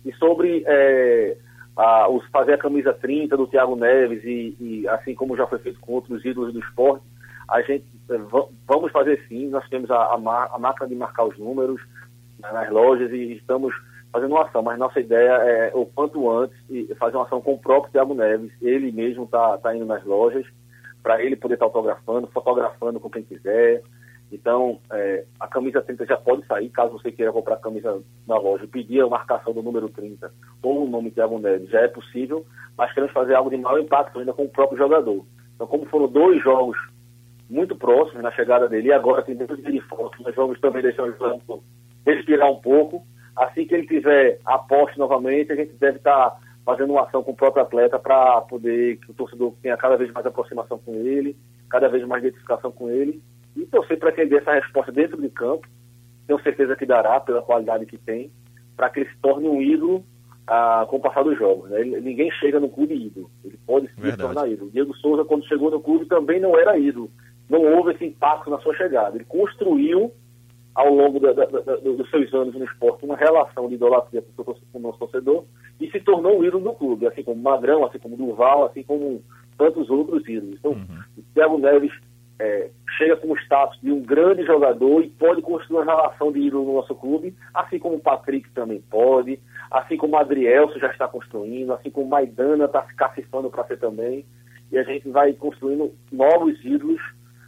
E 0.06 0.14
sobre 0.14 0.64
é, 0.66 1.38
a, 1.76 2.10
os, 2.10 2.26
fazer 2.28 2.54
a 2.54 2.58
camisa 2.58 2.94
30 2.94 3.38
do 3.38 3.48
Thiago 3.48 3.76
Neves, 3.76 4.24
e, 4.24 4.56
e, 4.60 4.88
assim 4.88 5.14
como 5.14 5.38
já 5.38 5.46
foi 5.48 5.60
feito 5.60 5.80
com 5.80 5.94
outros 5.94 6.24
ídolos 6.26 6.54
do 6.54 6.60
esporte, 6.60 7.06
a 7.50 7.62
gente 7.62 7.86
é, 8.10 8.18
vamos 8.68 8.92
fazer 8.92 9.24
sim, 9.28 9.48
nós 9.48 9.68
temos 9.70 9.90
a, 9.92 9.96
a, 9.96 10.50
a 10.54 10.60
máquina 10.60 10.88
de 10.88 10.96
marcar 10.96 11.26
os 11.26 11.38
números 11.38 11.82
né, 12.40 12.52
nas 12.52 12.70
lojas 12.70 13.12
e 13.12 13.34
estamos 13.34 13.74
fazendo 14.12 14.32
uma 14.32 14.46
ação, 14.46 14.62
mas 14.62 14.80
nossa 14.80 15.00
ideia 15.00 15.32
é 15.44 15.72
o 15.74 15.86
quanto 15.86 16.30
antes 16.30 16.58
fazer 16.98 17.18
uma 17.18 17.26
ação 17.26 17.42
com 17.42 17.54
o 17.54 17.60
próprio 17.60 17.92
Thiago 17.92 18.14
Neves, 18.14 18.52
ele 18.62 18.92
mesmo 18.92 19.26
está 19.26 19.58
tá 19.58 19.76
indo 19.76 19.86
nas 19.86 20.04
lojas, 20.06 20.46
para 21.04 21.22
ele 21.22 21.36
poder 21.36 21.56
estar 21.56 21.66
tá 21.66 21.70
autografando, 21.70 22.28
fotografando 22.28 23.00
com 23.00 23.10
quem 23.10 23.24
quiser, 23.24 23.84
então, 24.32 24.80
é, 24.92 25.26
a 25.40 25.48
camisa 25.48 25.82
30 25.82 26.06
já 26.06 26.18
pode 26.18 26.46
sair, 26.46 26.70
caso 26.70 26.94
você 26.94 27.12
queira 27.12 27.32
comprar 27.32 27.56
a 27.56 27.60
camisa 27.60 28.02
na 28.28 28.38
loja 28.38 28.68
pedir 28.68 29.02
a 29.02 29.08
marcação 29.08 29.54
do 29.54 29.64
número 29.64 29.88
30 29.90 30.32
ou 30.62 30.86
o 30.86 30.90
nome 30.90 31.12
Thiago 31.12 31.40
Neves, 31.40 31.70
já 31.70 31.82
é 31.82 31.88
possível, 31.88 32.46
mas 32.78 32.94
queremos 32.94 33.14
fazer 33.14 33.36
algo 33.36 33.50
de 33.50 33.58
maior 33.58 33.80
impacto 33.80 34.20
ainda 34.20 34.34
com 34.34 34.44
o 34.44 34.50
próprio 34.50 34.78
jogador. 34.78 35.26
Então, 35.56 35.66
como 35.66 35.86
foram 35.86 36.08
dois 36.08 36.44
jogos 36.44 36.78
muito 37.50 37.76
próximos 37.76 38.22
na 38.22 38.32
chegada 38.32 38.68
dele, 38.68 38.90
e 38.90 38.94
agora 38.94 39.24
tem 39.24 39.36
dentro 39.36 39.56
de 39.56 39.82
foto, 39.82 40.22
nós 40.22 40.36
vamos 40.36 40.60
também 40.60 40.82
deixar 40.82 41.04
o 41.04 41.12
jogador 41.12 41.62
respirar 42.06 42.52
um 42.52 42.60
pouco. 42.60 43.08
Assim 43.34 43.66
que 43.66 43.74
ele 43.74 43.88
tiver 43.88 44.40
a 44.46 44.58
posse 44.58 44.98
novamente, 44.98 45.54
a 45.54 45.56
gente 45.56 45.74
deve 45.74 45.98
estar 45.98 46.38
fazendo 46.66 46.92
uma 46.92 47.04
ação 47.04 47.24
com 47.24 47.32
o 47.32 47.36
próprio 47.36 47.64
atleta 47.64 47.98
para 47.98 48.42
poder 48.42 48.98
que 48.98 49.12
o 49.12 49.14
torcedor 49.14 49.54
tenha 49.62 49.78
cada 49.78 49.96
vez 49.96 50.12
mais 50.12 50.26
aproximação 50.26 50.78
com 50.80 50.96
ele, 50.96 51.38
cada 51.70 51.88
vez 51.88 52.06
mais 52.06 52.22
identificação 52.22 52.72
com 52.72 52.90
ele 52.90 53.22
e 53.58 53.66
torcer 53.66 53.98
para 53.98 54.12
que 54.12 54.22
ele 54.22 54.30
dê 54.30 54.38
essa 54.38 54.54
resposta 54.54 54.92
dentro 54.92 55.22
de 55.22 55.30
campo. 55.30 55.68
Tenho 56.28 56.42
certeza 56.42 56.76
que 56.76 56.86
dará, 56.86 57.20
pela 57.20 57.42
qualidade 57.42 57.86
que 57.86 57.98
tem, 57.98 58.32
para 58.76 58.90
que 58.90 59.00
ele 59.00 59.10
se 59.10 59.18
torne 59.18 59.48
um 59.48 59.62
ídolo 59.62 60.04
ah, 60.46 60.86
com 60.90 60.98
o 60.98 61.00
passar 61.00 61.24
dos 61.24 61.38
jogos. 61.38 61.70
Né? 61.70 61.82
Ele, 61.82 62.02
ninguém 62.02 62.32
chega 62.32 62.60
no 62.60 62.70
clube 62.70 62.94
ídolo. 62.94 63.30
Ele 63.44 63.58
pode 63.66 63.88
se 63.88 64.18
tornar 64.18 64.50
ídolo. 64.50 64.72
Diego 64.72 64.96
Souza, 64.98 65.26
quando 65.26 65.48
chegou 65.48 65.72
no 65.72 65.82
clube, 65.82 66.06
também 66.06 66.40
não 66.40 66.58
era 66.58 66.78
ídolo. 66.78 67.10
Não 67.50 67.62
houve 67.62 67.94
esse 67.94 68.06
impacto 68.06 68.50
na 68.50 68.60
sua 68.60 68.76
chegada. 68.76 69.16
Ele 69.16 69.26
construiu, 69.26 70.12
ao 70.76 70.94
longo 70.94 71.20
da, 71.20 71.34
da, 71.34 71.46
da, 71.46 71.76
dos 71.78 72.10
seus 72.10 72.34
anos 72.34 72.54
no 72.54 72.66
esporte, 72.66 73.06
uma 73.06 73.16
relação 73.16 73.68
de 73.68 73.76
idolatria 73.76 74.24
com 74.36 74.56
o 74.74 74.80
nosso 74.80 75.00
torcedor 75.00 75.46
e 75.80 75.90
se 75.90 76.00
tornou 76.02 76.40
um 76.40 76.44
ídolo 76.44 76.64
do 76.64 76.74
clube, 76.74 77.08
assim 77.08 77.24
como 77.24 77.42
Magrão, 77.42 77.86
assim 77.86 78.00
como 78.00 78.18
Duval, 78.18 78.66
assim 78.66 78.84
como 78.84 79.24
tantos 79.58 79.90
outros 79.90 80.28
ídolos. 80.28 80.60
Então, 80.60 80.72
uhum. 80.72 81.04
o 81.18 81.22
Thiago 81.34 81.58
Neves 81.58 81.92
é, 82.40 82.70
chega 82.98 83.16
com 83.18 83.32
o 83.32 83.38
status 83.38 83.80
de 83.82 83.92
um 83.92 84.02
grande 84.02 84.46
jogador 84.46 85.04
e 85.04 85.10
pode 85.10 85.42
construir 85.42 85.78
uma 85.78 85.86
relação 85.86 86.32
de 86.32 86.40
ídolo 86.40 86.66
no 86.66 86.76
nosso 86.76 86.94
clube, 86.96 87.36
assim 87.54 87.80
como 87.80 87.96
o 87.96 88.00
Patrick 88.00 88.50
também 88.52 88.82
pode, 88.90 89.40
assim 89.72 89.98
como 89.98 90.16
o 90.16 90.20
Adrielso 90.20 90.80
já 90.80 90.92
está 90.92 91.08
construindo, 91.08 91.74
assim 91.74 91.90
como 91.90 92.06
o 92.06 92.10
Maidana 92.10 92.66
está 92.66 92.86
se 92.86 92.96
cacifando 92.96 93.50
para 93.50 93.66
ser 93.66 93.80
também. 93.80 94.26
E 94.72 94.78
a 94.78 94.84
gente 94.84 95.10
vai 95.10 95.34
construindo 95.34 95.94
novos 96.12 96.64
ídolos 96.64 97.02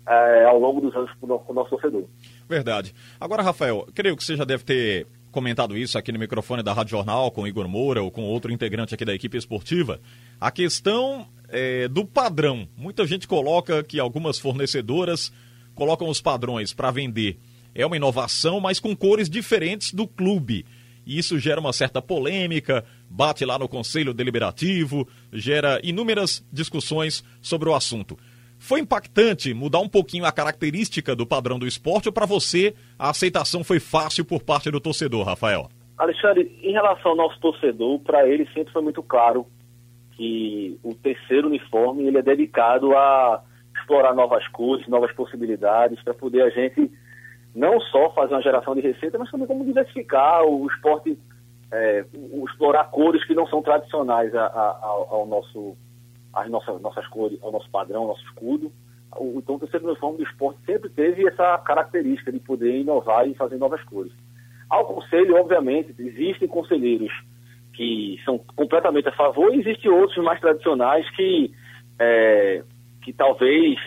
é, 0.08 0.46
ao 0.46 0.60
longo 0.60 0.82
dos 0.82 0.96
anos 0.96 1.12
com 1.20 1.28
o 1.28 1.54
nosso 1.54 1.70
torcedor. 1.70 2.06
Verdade. 2.48 2.94
Agora, 3.20 3.44
Rafael, 3.44 3.86
creio 3.94 4.16
que 4.18 4.24
você 4.24 4.36
já 4.36 4.46
deve 4.46 4.64
ter 4.64 5.06
comentado 5.32 5.78
isso 5.78 5.98
aqui 5.98 6.12
no 6.12 6.18
microfone 6.18 6.64
da 6.64 6.74
Rádio 6.74 6.92
Jornal 6.92 7.30
com 7.30 7.46
Igor 7.46 7.68
Moura 7.68 8.02
ou 8.02 8.10
com 8.10 8.24
outro 8.24 8.52
integrante 8.52 8.96
aqui 8.96 9.06
da 9.06 9.14
equipe 9.14 9.38
esportiva. 9.38 10.00
A 10.42 10.50
questão 10.50 11.28
é, 11.52 11.88
do 11.88 12.06
padrão. 12.06 12.68
Muita 12.78 13.06
gente 13.06 13.28
coloca 13.28 13.84
que 13.84 14.00
algumas 14.00 14.40
fornecedoras 14.40 15.32
colocam 15.76 16.10
os 16.10 16.22
padrões 16.22 16.74
para 16.74 16.92
vender. 16.92 17.40
É 17.74 17.86
uma 17.86 17.96
inovação, 17.96 18.60
mas 18.60 18.80
com 18.80 18.96
cores 18.96 19.30
diferentes 19.30 19.94
do 19.94 20.08
clube. 20.08 20.66
E 21.06 21.18
isso 21.18 21.40
gera 21.40 21.60
uma 21.60 21.74
certa 21.74 22.02
polêmica, 22.02 22.84
bate 23.10 23.44
lá 23.46 23.58
no 23.58 23.68
Conselho 23.68 24.14
Deliberativo, 24.14 25.08
gera 25.32 25.80
inúmeras 25.84 26.46
discussões 26.52 27.24
sobre 27.42 27.70
o 27.70 27.74
assunto. 27.74 28.18
Foi 28.60 28.82
impactante 28.82 29.54
mudar 29.54 29.80
um 29.80 29.88
pouquinho 29.88 30.26
a 30.26 30.32
característica 30.32 31.16
do 31.16 31.26
padrão 31.26 31.58
do 31.58 31.66
esporte 31.66 32.10
ou 32.10 32.14
para 32.14 32.26
você 32.26 32.76
a 32.98 33.10
aceitação 33.10 33.64
foi 33.64 33.80
fácil 33.80 34.26
por 34.26 34.44
parte 34.44 34.70
do 34.70 34.82
torcedor, 34.82 35.26
Rafael? 35.26 35.70
Alexandre, 35.98 36.60
em 36.62 36.74
relação 36.74 37.12
ao 37.12 37.18
nosso 37.18 37.40
torcedor, 37.40 38.00
para 38.00 38.28
ele 38.28 38.48
sempre 38.54 38.72
foi 38.72 38.82
muito 38.82 39.02
claro 39.02 39.48
que 40.20 40.78
o 40.84 40.94
terceiro 40.94 41.48
uniforme 41.48 42.06
ele 42.06 42.18
é 42.18 42.22
dedicado 42.22 42.94
a 42.94 43.42
explorar 43.74 44.14
novas 44.14 44.46
cores, 44.50 44.86
novas 44.90 45.14
possibilidades, 45.14 46.04
para 46.04 46.14
poder 46.14 46.42
a 46.42 46.50
gente 46.50 46.92
não 47.56 47.80
só 47.80 48.10
fazer 48.12 48.34
uma 48.34 48.42
geração 48.42 48.76
de 48.76 48.82
receita, 48.82 49.18
mas 49.18 49.32
também 49.32 49.48
como 49.48 49.64
diversificar 49.64 50.44
o 50.44 50.68
esporte, 50.68 51.18
é, 51.72 52.04
o 52.14 52.46
explorar 52.50 52.92
cores 52.92 53.26
que 53.26 53.34
não 53.34 53.48
são 53.48 53.62
tradicionais 53.62 54.36
a, 54.36 54.46
a, 54.46 54.78
ao 55.10 55.26
nosso 55.26 55.78
as 56.34 56.50
nossas, 56.50 56.82
nossas 56.82 57.08
cores, 57.08 57.42
ao 57.42 57.54
nosso 57.54 57.70
padrão, 57.70 58.02
ao 58.02 58.08
nosso 58.10 58.24
escudo. 58.26 58.72
O, 59.16 59.40
então, 59.40 59.56
o 59.56 59.60
terceiro 59.60 59.88
uniforme 59.88 60.18
do 60.18 60.24
esporte 60.24 60.60
sempre 60.66 60.90
teve 60.90 61.26
essa 61.26 61.58
característica 61.60 62.30
de 62.30 62.40
poder 62.40 62.78
inovar 62.78 63.26
e 63.26 63.34
fazer 63.36 63.58
novas 63.58 63.82
cores. 63.86 64.12
Ao 64.70 64.86
conselho, 64.86 65.38
obviamente, 65.38 65.96
existem 65.98 66.48
conselheiros 66.48 67.12
que 67.80 68.20
são 68.26 68.38
completamente 68.58 69.08
a 69.08 69.14
favor 69.14 69.56
e 69.56 69.60
existem 69.62 69.90
outros 69.90 70.22
mais 70.22 70.38
tradicionais 70.42 71.10
que, 71.16 71.50
é, 71.98 72.62
que 73.02 73.14
talvez 73.14 73.80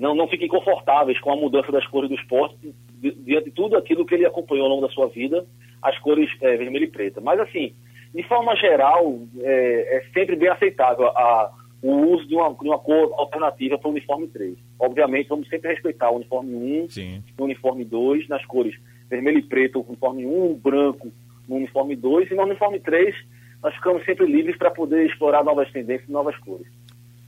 não, 0.00 0.16
não 0.16 0.26
fiquem 0.26 0.48
confortáveis 0.48 1.20
com 1.20 1.30
a 1.30 1.36
mudança 1.36 1.70
das 1.70 1.86
cores 1.86 2.10
do 2.10 2.16
esporte 2.16 2.74
diante 2.98 3.44
de 3.44 3.50
tudo 3.52 3.76
aquilo 3.76 4.04
que 4.04 4.16
ele 4.16 4.26
acompanhou 4.26 4.64
ao 4.64 4.70
longo 4.70 4.84
da 4.88 4.92
sua 4.92 5.06
vida, 5.06 5.46
as 5.80 5.96
cores 6.00 6.28
é, 6.40 6.56
vermelho 6.56 6.86
e 6.86 6.90
preta. 6.90 7.20
Mas, 7.20 7.38
assim, 7.38 7.72
de 8.12 8.22
forma 8.24 8.56
geral, 8.56 9.20
é, 9.38 9.98
é 9.98 10.04
sempre 10.12 10.34
bem 10.34 10.48
aceitável 10.48 11.06
a 11.06 11.52
o 11.82 11.92
uso 12.14 12.26
de 12.26 12.34
uma, 12.34 12.52
de 12.52 12.66
uma 12.66 12.78
cor 12.80 13.12
alternativa 13.16 13.78
para 13.78 13.86
o 13.86 13.92
uniforme 13.92 14.26
3. 14.26 14.56
Obviamente, 14.76 15.28
vamos 15.28 15.48
sempre 15.48 15.70
respeitar 15.70 16.10
o 16.10 16.16
uniforme 16.16 16.52
1, 16.82 16.88
Sim. 16.88 17.22
o 17.38 17.44
uniforme 17.44 17.84
2, 17.84 18.26
nas 18.28 18.44
cores 18.46 18.74
vermelho 19.08 19.38
e 19.38 19.42
preto, 19.42 19.78
o 19.78 19.86
uniforme 19.86 20.26
1, 20.26 20.54
branco 20.54 21.12
no 21.46 21.56
uniforme 21.56 21.94
2, 21.94 22.32
e 22.32 22.34
no 22.34 22.42
uniforme 22.42 22.80
3 22.80 23.14
nós 23.66 23.74
ficamos 23.74 24.04
sempre 24.04 24.26
livres 24.26 24.56
para 24.56 24.70
poder 24.70 25.08
explorar 25.08 25.42
novas 25.42 25.68
tendências 25.72 26.08
novas 26.08 26.36
cores. 26.38 26.68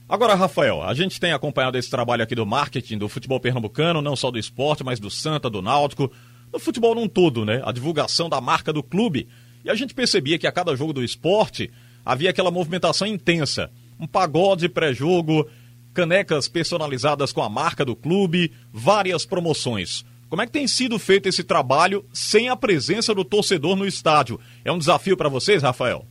Agora, 0.07 0.35
Rafael, 0.35 0.81
a 0.81 0.93
gente 0.93 1.19
tem 1.19 1.33
acompanhado 1.33 1.77
esse 1.77 1.89
trabalho 1.89 2.23
aqui 2.23 2.33
do 2.33 2.45
marketing 2.45 2.97
do 2.97 3.09
futebol 3.09 3.41
pernambucano, 3.41 4.01
não 4.01 4.15
só 4.15 4.31
do 4.31 4.39
esporte, 4.39 4.81
mas 4.81 5.01
do 5.01 5.09
Santa, 5.09 5.49
do 5.49 5.61
Náutico, 5.61 6.09
do 6.49 6.57
futebol 6.57 6.95
num 6.95 7.09
todo, 7.09 7.43
né? 7.43 7.61
A 7.65 7.73
divulgação 7.73 8.29
da 8.29 8.39
marca 8.39 8.71
do 8.71 8.81
clube. 8.81 9.27
E 9.65 9.69
a 9.69 9.75
gente 9.75 9.93
percebia 9.93 10.39
que 10.39 10.47
a 10.47 10.51
cada 10.51 10.73
jogo 10.77 10.93
do 10.93 11.03
esporte 11.03 11.69
havia 12.05 12.29
aquela 12.29 12.49
movimentação 12.49 13.05
intensa 13.05 13.69
um 13.99 14.07
pagode 14.07 14.69
pré-jogo, 14.69 15.45
canecas 15.93 16.47
personalizadas 16.47 17.33
com 17.33 17.43
a 17.43 17.49
marca 17.49 17.83
do 17.83 17.97
clube, 17.97 18.53
várias 18.71 19.25
promoções. 19.25 20.05
Como 20.29 20.41
é 20.41 20.45
que 20.45 20.53
tem 20.53 20.69
sido 20.69 20.97
feito 20.97 21.27
esse 21.27 21.43
trabalho 21.43 22.05
sem 22.13 22.47
a 22.47 22.55
presença 22.55 23.13
do 23.13 23.25
torcedor 23.25 23.75
no 23.75 23.85
estádio? 23.85 24.39
É 24.63 24.71
um 24.71 24.77
desafio 24.77 25.17
para 25.17 25.27
vocês, 25.27 25.61
Rafael? 25.61 26.07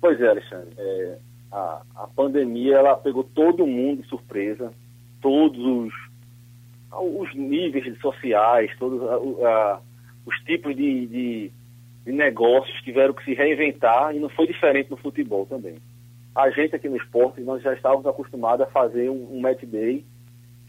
Pois 0.00 0.20
é, 0.20 0.28
Alexandre. 0.28 0.74
É, 0.78 1.18
a, 1.52 1.82
a 1.96 2.06
pandemia 2.08 2.76
ela 2.76 2.96
pegou 2.96 3.24
todo 3.24 3.66
mundo 3.66 4.02
de 4.02 4.08
surpresa, 4.08 4.72
todos 5.20 5.58
os, 5.58 5.92
os 6.92 7.34
níveis 7.34 7.98
sociais, 8.00 8.70
todos 8.78 9.02
a, 9.02 9.48
a, 9.48 9.80
os 10.24 10.36
tipos 10.44 10.76
de, 10.76 11.06
de, 11.06 11.52
de 12.04 12.12
negócios 12.12 12.80
tiveram 12.82 13.14
que 13.14 13.24
se 13.24 13.34
reinventar 13.34 14.14
e 14.14 14.18
não 14.18 14.28
foi 14.28 14.46
diferente 14.46 14.90
no 14.90 14.96
futebol 14.96 15.44
também 15.46 15.76
a 16.34 16.50
gente 16.50 16.74
aqui 16.74 16.88
no 16.88 16.96
esporte, 16.96 17.40
nós 17.40 17.62
já 17.62 17.74
estávamos 17.74 18.06
acostumados 18.06 18.66
a 18.66 18.70
fazer 18.70 19.10
um, 19.10 19.36
um 19.36 19.40
match 19.40 19.64
day, 19.64 20.04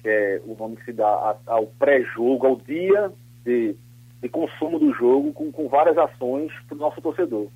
que 0.01 0.09
é 0.09 0.41
o 0.45 0.55
nome 0.55 0.75
que 0.77 0.85
se 0.85 0.93
dá 0.93 1.37
ao 1.45 1.67
pré-jogo, 1.67 2.47
ao 2.47 2.55
dia 2.55 3.11
de, 3.45 3.75
de, 4.21 4.29
consumo 4.29 4.79
do 4.79 4.91
jogo, 4.93 5.31
com, 5.33 5.51
com 5.51 5.67
várias 5.67 5.97
ações 5.97 6.51
para 6.67 6.75
o 6.75 6.79
nosso 6.79 6.99
torcedor. 7.01 7.47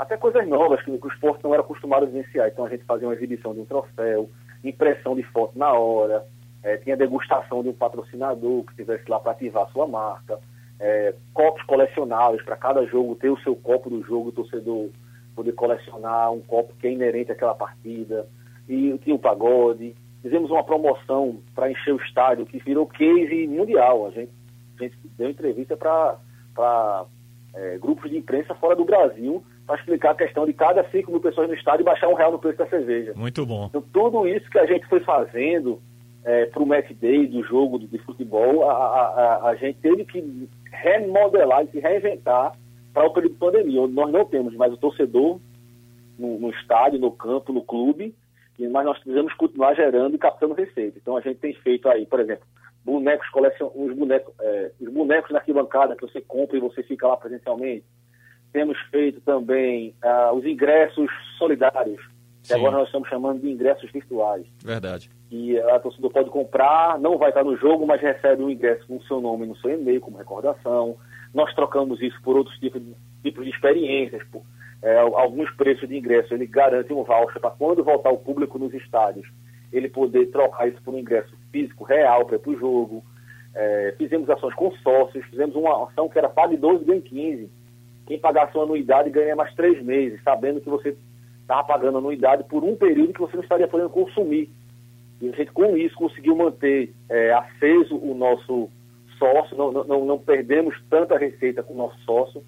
Até 0.00 0.16
coisas 0.16 0.48
novas 0.48 0.82
que, 0.82 0.96
que, 0.96 1.06
o 1.06 1.10
esporte 1.10 1.44
não 1.44 1.52
era 1.52 1.62
acostumado 1.62 2.04
a 2.04 2.06
vivenciar. 2.06 2.48
Então 2.48 2.64
a 2.64 2.70
gente 2.70 2.84
fazia 2.84 3.06
uma 3.06 3.12
exibição 3.12 3.52
de 3.52 3.60
um 3.60 3.66
troféu, 3.66 4.30
impressão 4.64 5.14
de 5.14 5.22
foto 5.24 5.58
na 5.58 5.74
hora, 5.74 6.24
é, 6.62 6.78
tinha 6.78 6.96
degustação 6.96 7.62
de 7.62 7.68
um 7.68 7.74
patrocinador 7.74 8.64
que 8.64 8.70
estivesse 8.70 9.04
lá 9.10 9.20
para 9.20 9.32
ativar 9.32 9.64
a 9.64 9.72
sua 9.72 9.86
marca, 9.86 10.40
é, 10.80 11.14
copos 11.34 11.62
colecionáveis 11.64 12.42
para 12.42 12.56
cada 12.56 12.86
jogo 12.86 13.14
ter 13.14 13.28
o 13.28 13.38
seu 13.40 13.54
copo 13.54 13.90
do 13.90 14.02
jogo, 14.02 14.30
o 14.30 14.32
torcedor 14.32 14.88
poder 15.36 15.52
colecionar 15.52 16.32
um 16.32 16.40
copo 16.40 16.72
que 16.80 16.86
é 16.86 16.92
inerente 16.92 17.32
àquela 17.32 17.54
partida. 17.54 18.26
E 18.66 18.96
tinha 19.04 19.14
o 19.14 19.18
pagode. 19.18 19.94
Fizemos 20.22 20.50
uma 20.50 20.64
promoção 20.64 21.42
para 21.54 21.70
encher 21.70 21.92
o 21.92 22.02
estádio, 22.02 22.46
que 22.46 22.58
virou 22.58 22.86
case 22.86 23.46
mundial. 23.46 24.06
A 24.06 24.10
gente, 24.12 24.32
a 24.78 24.82
gente 24.82 24.96
deu 25.18 25.28
entrevista 25.28 25.76
para 25.76 27.04
é, 27.52 27.76
grupos 27.76 28.10
de 28.10 28.16
imprensa 28.16 28.54
fora 28.54 28.74
do 28.74 28.86
Brasil 28.86 29.44
para 29.70 29.78
explicar 29.78 30.10
a 30.10 30.14
questão 30.16 30.44
de 30.46 30.52
cada 30.52 30.82
5 30.90 31.08
mil 31.12 31.20
pessoas 31.20 31.46
no 31.46 31.54
estádio 31.54 31.84
baixar 31.84 32.08
um 32.08 32.14
real 32.14 32.32
no 32.32 32.40
preço 32.40 32.58
da 32.58 32.66
cerveja. 32.66 33.12
Muito 33.14 33.46
bom. 33.46 33.66
Então, 33.66 33.80
tudo 33.92 34.26
isso 34.26 34.50
que 34.50 34.58
a 34.58 34.66
gente 34.66 34.84
foi 34.88 34.98
fazendo 34.98 35.80
é, 36.24 36.46
para 36.46 36.60
o 36.60 36.66
match 36.66 36.90
day 36.94 37.24
do 37.28 37.44
jogo 37.44 37.78
de, 37.78 37.86
de 37.86 37.98
futebol, 37.98 38.68
a, 38.68 38.72
a, 38.72 39.48
a, 39.50 39.54
gente 39.54 39.78
teve 39.78 40.04
que 40.04 40.48
remodelar 40.72 41.64
e 41.64 41.68
se 41.68 41.78
reinventar 41.78 42.52
para 42.92 43.06
o 43.06 43.12
período 43.12 43.34
de 43.34 43.38
pandemia, 43.38 43.82
onde 43.82 43.94
nós 43.94 44.10
não 44.10 44.24
temos 44.24 44.56
mais 44.56 44.72
o 44.72 44.76
torcedor 44.76 45.38
no, 46.18 46.36
no, 46.40 46.50
estádio, 46.50 46.98
no 46.98 47.12
campo, 47.12 47.52
no 47.52 47.62
clube, 47.62 48.12
mas 48.58 48.84
nós 48.84 48.98
precisamos 48.98 49.32
continuar 49.34 49.74
gerando 49.74 50.16
e 50.16 50.18
captando 50.18 50.52
receita. 50.52 50.98
Então 51.00 51.16
a 51.16 51.20
gente 51.20 51.38
tem 51.38 51.54
feito 51.54 51.88
aí, 51.88 52.04
por 52.06 52.18
exemplo, 52.18 52.44
bonecos 52.84 53.28
colecion... 53.30 53.70
os 53.72 53.96
bonecos, 53.96 54.34
é, 54.40 54.72
os 54.80 54.92
bonecos 54.92 55.30
na 55.30 55.38
arquibancada 55.38 55.94
que 55.94 56.02
você 56.02 56.20
compra 56.20 56.56
e 56.56 56.60
você 56.60 56.82
fica 56.82 57.06
lá 57.06 57.16
presencialmente. 57.16 57.84
Temos 58.52 58.78
feito 58.90 59.20
também 59.20 59.94
uh, 60.02 60.34
os 60.34 60.44
ingressos 60.44 61.10
solidários, 61.38 62.00
que 62.42 62.52
agora 62.52 62.78
nós 62.78 62.86
estamos 62.86 63.08
chamando 63.08 63.40
de 63.40 63.50
ingressos 63.50 63.90
virtuais. 63.90 64.46
Verdade. 64.64 65.10
E 65.30 65.58
a 65.58 65.78
torcedor 65.78 66.10
pode 66.10 66.30
comprar, 66.30 66.98
não 66.98 67.16
vai 67.16 67.28
estar 67.28 67.44
no 67.44 67.56
jogo, 67.56 67.86
mas 67.86 68.00
recebe 68.00 68.42
um 68.42 68.50
ingresso 68.50 68.86
com 68.86 68.96
o 68.96 69.02
seu 69.04 69.20
nome 69.20 69.46
no 69.46 69.56
seu 69.56 69.70
e-mail, 69.70 70.00
como 70.00 70.18
recordação 70.18 70.96
nós 71.32 71.54
trocamos 71.54 72.00
isso 72.02 72.20
por 72.22 72.36
outros 72.36 72.58
tipos 72.58 72.82
de, 72.82 72.94
tipos 73.22 73.44
de 73.44 73.50
experiências, 73.50 74.22
por 74.30 74.42
é, 74.82 74.98
alguns 74.98 75.50
preços 75.52 75.88
de 75.88 75.96
ingresso. 75.96 76.34
Ele 76.34 76.46
garante 76.46 76.92
um 76.92 77.04
voucher 77.04 77.40
para 77.40 77.50
quando 77.50 77.84
voltar 77.84 78.10
o 78.10 78.18
público 78.18 78.58
nos 78.58 78.74
estádios, 78.74 79.26
ele 79.72 79.88
poder 79.88 80.26
trocar 80.26 80.68
isso 80.68 80.82
por 80.82 80.94
um 80.94 80.98
ingresso 80.98 81.32
físico 81.52 81.84
real 81.84 82.24
para 82.26 82.36
ir 82.36 82.40
para 82.40 82.50
o 82.50 82.58
jogo. 82.58 83.04
É, 83.54 83.94
fizemos 83.98 84.28
ações 84.30 84.54
com 84.54 84.70
sócios, 84.76 85.24
fizemos 85.26 85.54
uma 85.54 85.84
ação 85.84 86.08
que 86.08 86.18
era 86.18 86.28
pague 86.28 86.56
12, 86.56 86.84
ganhe 86.84 87.02
15. 87.02 87.50
Quem 88.10 88.18
pagasse 88.18 88.56
uma 88.56 88.64
anuidade 88.64 89.08
ganha 89.08 89.36
mais 89.36 89.54
três 89.54 89.80
meses, 89.84 90.20
sabendo 90.24 90.60
que 90.60 90.68
você 90.68 90.96
estava 91.42 91.62
pagando 91.62 91.98
anuidade 91.98 92.42
por 92.42 92.64
um 92.64 92.74
período 92.74 93.12
que 93.12 93.20
você 93.20 93.36
não 93.36 93.44
estaria 93.44 93.68
podendo 93.68 93.88
consumir. 93.88 94.50
E 95.22 95.28
a 95.28 95.30
gente, 95.30 95.52
com 95.52 95.76
isso, 95.76 95.94
conseguiu 95.94 96.34
manter 96.34 96.92
é, 97.08 97.32
aceso 97.32 97.94
o 97.94 98.12
nosso 98.12 98.68
sócio, 99.16 99.56
não, 99.56 99.70
não, 99.70 100.04
não 100.04 100.18
perdemos 100.18 100.74
tanta 100.90 101.16
receita 101.16 101.62
com 101.62 101.72
o 101.72 101.76
nosso 101.76 102.00
sócio. 102.00 102.42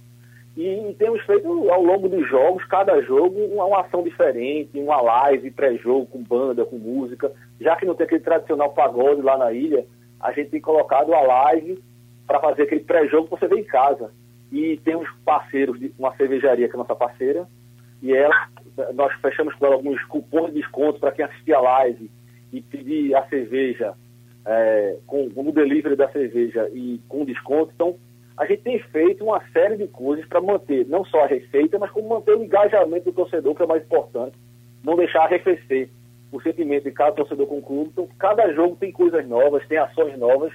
E, 0.57 0.97
temos 0.99 1.23
feito 1.23 1.47
ao 1.71 1.81
longo 1.81 2.09
dos 2.09 2.29
jogos, 2.29 2.65
cada 2.65 3.01
jogo, 3.01 3.39
uma, 3.45 3.65
uma 3.65 3.83
ação 3.83 4.03
diferente, 4.03 4.81
uma 4.81 5.01
live 5.01 5.49
pré-jogo 5.53 6.07
com 6.07 6.25
banda, 6.25 6.65
com 6.65 6.77
música. 6.77 7.31
Já 7.61 7.77
que 7.77 7.87
não 7.87 7.95
tem 7.95 8.07
aquele 8.07 8.25
tradicional 8.25 8.73
pagode 8.73 9.23
lá 9.23 9.39
na 9.39 9.53
ilha, 9.53 9.87
a 10.19 10.33
gente 10.33 10.51
tem 10.51 10.61
colocado 10.61 11.15
a 11.15 11.21
live 11.21 11.81
para 12.27 12.41
fazer 12.41 12.65
aquele 12.65 12.83
pré-jogo 12.83 13.29
que 13.29 13.39
você 13.39 13.47
vê 13.47 13.61
em 13.61 13.65
casa. 13.65 14.11
E 14.53 14.77
temos 14.85 15.09
parceiros, 15.25 15.81
uma 15.99 16.15
cervejaria 16.15 16.69
que 16.69 16.75
é 16.75 16.79
nossa 16.79 16.95
parceira, 16.95 17.49
e 18.03 18.13
ela, 18.13 18.49
nós 18.95 19.13
fechamos 19.23 19.55
com 19.55 19.65
ela 19.65 19.77
alguns 19.77 20.05
cupons 20.05 20.53
de 20.53 20.61
desconto 20.61 21.01
para 21.01 21.11
quem 21.11 21.25
assistir 21.25 21.55
a 21.55 21.61
live 21.61 22.11
e 22.53 22.61
pedir 22.61 23.15
a 23.15 23.27
cerveja 23.29 23.95
é, 24.45 24.99
com, 25.07 25.31
com 25.31 25.49
o 25.49 25.53
delivery 25.53 25.97
da 25.97 26.11
cerveja 26.11 26.69
e 26.75 27.01
com 27.09 27.25
desconto. 27.25 27.73
Então, 27.75 27.97
a 28.37 28.45
gente 28.45 28.63
tem 28.63 28.79
feito 28.79 29.25
uma 29.25 29.41
série 29.53 29.77
de 29.77 29.87
coisas 29.89 30.27
para 30.27 30.41
manter 30.41 30.87
não 30.87 31.05
só 31.05 31.25
a 31.25 31.29
receita, 31.29 31.79
mas 31.79 31.91
como 31.91 32.11
manter 32.11 32.37
o 32.37 32.45
engajamento 32.45 33.07
do 33.07 33.13
torcedor, 33.13 33.55
que 33.55 33.63
é 33.63 33.67
mais 33.67 33.83
importante, 33.83 34.37
não 34.85 34.97
deixar 34.97 35.23
arrefecer 35.23 35.89
o 36.31 36.41
sentimento 36.43 36.85
de 36.85 36.91
cada 36.91 37.13
torcedor 37.13 37.47
com 37.47 37.59
o 37.59 37.63
clube. 37.63 37.91
Então, 37.93 38.09
cada 38.19 38.53
jogo 38.53 38.77
tem 38.77 38.93
coisas 38.93 39.27
novas, 39.27 39.67
tem 39.67 39.79
ações 39.79 40.19
novas 40.19 40.53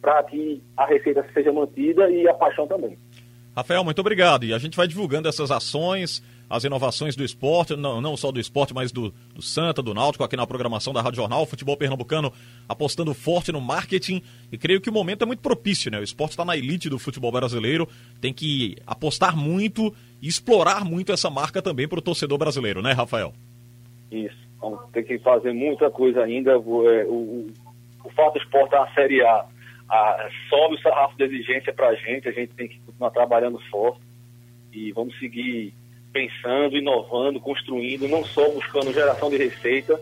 para 0.00 0.22
que 0.22 0.62
a 0.76 0.86
receita 0.86 1.26
seja 1.34 1.52
mantida 1.52 2.10
e 2.10 2.28
a 2.28 2.34
paixão 2.34 2.66
também. 2.66 2.96
Rafael, 3.56 3.84
muito 3.84 4.00
obrigado. 4.00 4.44
E 4.44 4.52
a 4.52 4.58
gente 4.58 4.76
vai 4.76 4.88
divulgando 4.88 5.28
essas 5.28 5.50
ações, 5.50 6.22
as 6.50 6.64
inovações 6.64 7.14
do 7.14 7.22
esporte, 7.22 7.76
não, 7.76 8.00
não 8.00 8.16
só 8.16 8.32
do 8.32 8.40
esporte, 8.40 8.74
mas 8.74 8.90
do, 8.90 9.14
do 9.32 9.40
Santa, 9.40 9.80
do 9.80 9.94
Náutico, 9.94 10.24
aqui 10.24 10.36
na 10.36 10.46
programação 10.46 10.92
da 10.92 11.00
Rádio 11.00 11.18
Jornal, 11.18 11.46
futebol 11.46 11.76
pernambucano 11.76 12.32
apostando 12.68 13.14
forte 13.14 13.52
no 13.52 13.60
marketing. 13.60 14.20
E 14.50 14.58
creio 14.58 14.80
que 14.80 14.90
o 14.90 14.92
momento 14.92 15.22
é 15.22 15.26
muito 15.26 15.40
propício, 15.40 15.90
né? 15.90 16.00
O 16.00 16.02
esporte 16.02 16.32
está 16.32 16.44
na 16.44 16.56
elite 16.56 16.90
do 16.90 16.98
futebol 16.98 17.30
brasileiro, 17.30 17.88
tem 18.20 18.32
que 18.32 18.76
apostar 18.84 19.36
muito 19.36 19.94
e 20.20 20.26
explorar 20.26 20.84
muito 20.84 21.12
essa 21.12 21.30
marca 21.30 21.62
também 21.62 21.86
para 21.86 22.00
o 22.00 22.02
torcedor 22.02 22.38
brasileiro, 22.38 22.82
né, 22.82 22.92
Rafael? 22.92 23.32
Isso. 24.10 24.44
Ter 24.92 25.02
que 25.02 25.18
fazer 25.18 25.52
muita 25.52 25.90
coisa 25.90 26.22
ainda. 26.22 26.58
O, 26.58 26.88
é, 26.88 27.04
o, 27.04 27.46
o 28.02 28.10
fato 28.10 28.34
do 28.34 28.38
esporte 28.38 28.72
na 28.72 28.92
Série 28.94 29.22
A 29.22 29.44
a, 29.88 30.28
sobe 30.48 30.74
o 30.74 30.80
sarrafo 30.80 31.16
de 31.16 31.24
exigência 31.24 31.72
para 31.72 31.88
a 31.88 31.94
gente, 31.94 32.28
a 32.28 32.32
gente 32.32 32.52
tem 32.54 32.68
que 32.68 32.78
continuar 32.80 33.10
trabalhando 33.10 33.58
forte 33.70 34.00
e 34.72 34.92
vamos 34.92 35.18
seguir 35.18 35.74
pensando, 36.12 36.76
inovando, 36.76 37.40
construindo, 37.40 38.08
não 38.08 38.24
só 38.24 38.48
buscando 38.50 38.92
geração 38.92 39.30
de 39.30 39.36
receita, 39.36 40.00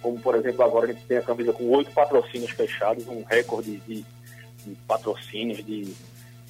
como 0.00 0.20
por 0.20 0.34
exemplo 0.34 0.64
agora 0.64 0.86
a 0.86 0.92
gente 0.92 1.04
tem 1.06 1.18
a 1.18 1.22
camisa 1.22 1.52
com 1.52 1.68
oito 1.70 1.90
patrocínios 1.92 2.50
fechados, 2.50 3.06
um 3.06 3.22
recorde 3.22 3.76
de, 3.86 4.04
de 4.66 4.74
patrocínios, 4.86 5.64
de, 5.64 5.94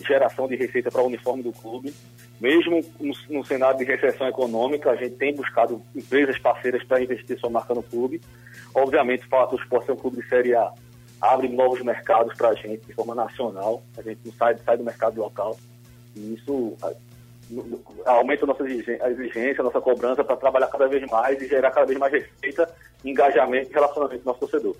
geração 0.06 0.48
de 0.48 0.56
receita 0.56 0.90
para 0.90 1.02
o 1.02 1.06
uniforme 1.06 1.42
do 1.42 1.52
clube. 1.52 1.94
Mesmo 2.40 2.82
no, 2.98 3.14
no, 3.30 3.44
cenário 3.44 3.78
de 3.78 3.84
recessão 3.84 4.26
econômica, 4.26 4.90
a 4.90 4.96
gente 4.96 5.14
tem 5.14 5.34
buscado 5.34 5.80
empresas 5.94 6.36
parceiras 6.38 6.82
para 6.82 7.00
investir 7.00 7.38
sua 7.38 7.50
marca 7.50 7.72
no 7.72 7.82
clube. 7.82 8.20
Obviamente, 8.74 9.24
o 9.24 9.28
Fato 9.28 9.54
Esporte 9.54 9.90
é 9.90 9.92
um 9.92 9.96
clube 9.96 10.20
de 10.20 10.28
Série 10.28 10.54
A 10.54 10.72
abre 11.22 11.48
novos 11.48 11.80
mercados 11.82 12.36
para 12.36 12.48
a 12.48 12.54
gente 12.54 12.84
de 12.84 12.92
forma 12.92 13.14
nacional, 13.14 13.80
a 13.96 14.02
gente 14.02 14.20
não 14.24 14.32
sai, 14.32 14.58
sai 14.58 14.76
do 14.76 14.82
mercado 14.82 15.20
local. 15.20 15.56
E 16.16 16.34
isso 16.34 16.76
aumenta 18.04 18.44
a 18.44 18.48
nossa 18.48 18.64
exigência, 18.64 19.60
a 19.60 19.62
nossa 19.62 19.80
cobrança 19.80 20.24
para 20.24 20.36
trabalhar 20.36 20.66
cada 20.66 20.88
vez 20.88 21.08
mais 21.08 21.40
e 21.40 21.46
gerar 21.46 21.70
cada 21.70 21.86
vez 21.86 21.98
mais 21.98 22.12
receita, 22.12 22.68
engajamento 23.04 23.70
e 23.70 23.74
relacionamento 23.74 24.22
do 24.22 24.26
nosso 24.26 24.40
torcedor. 24.40 24.76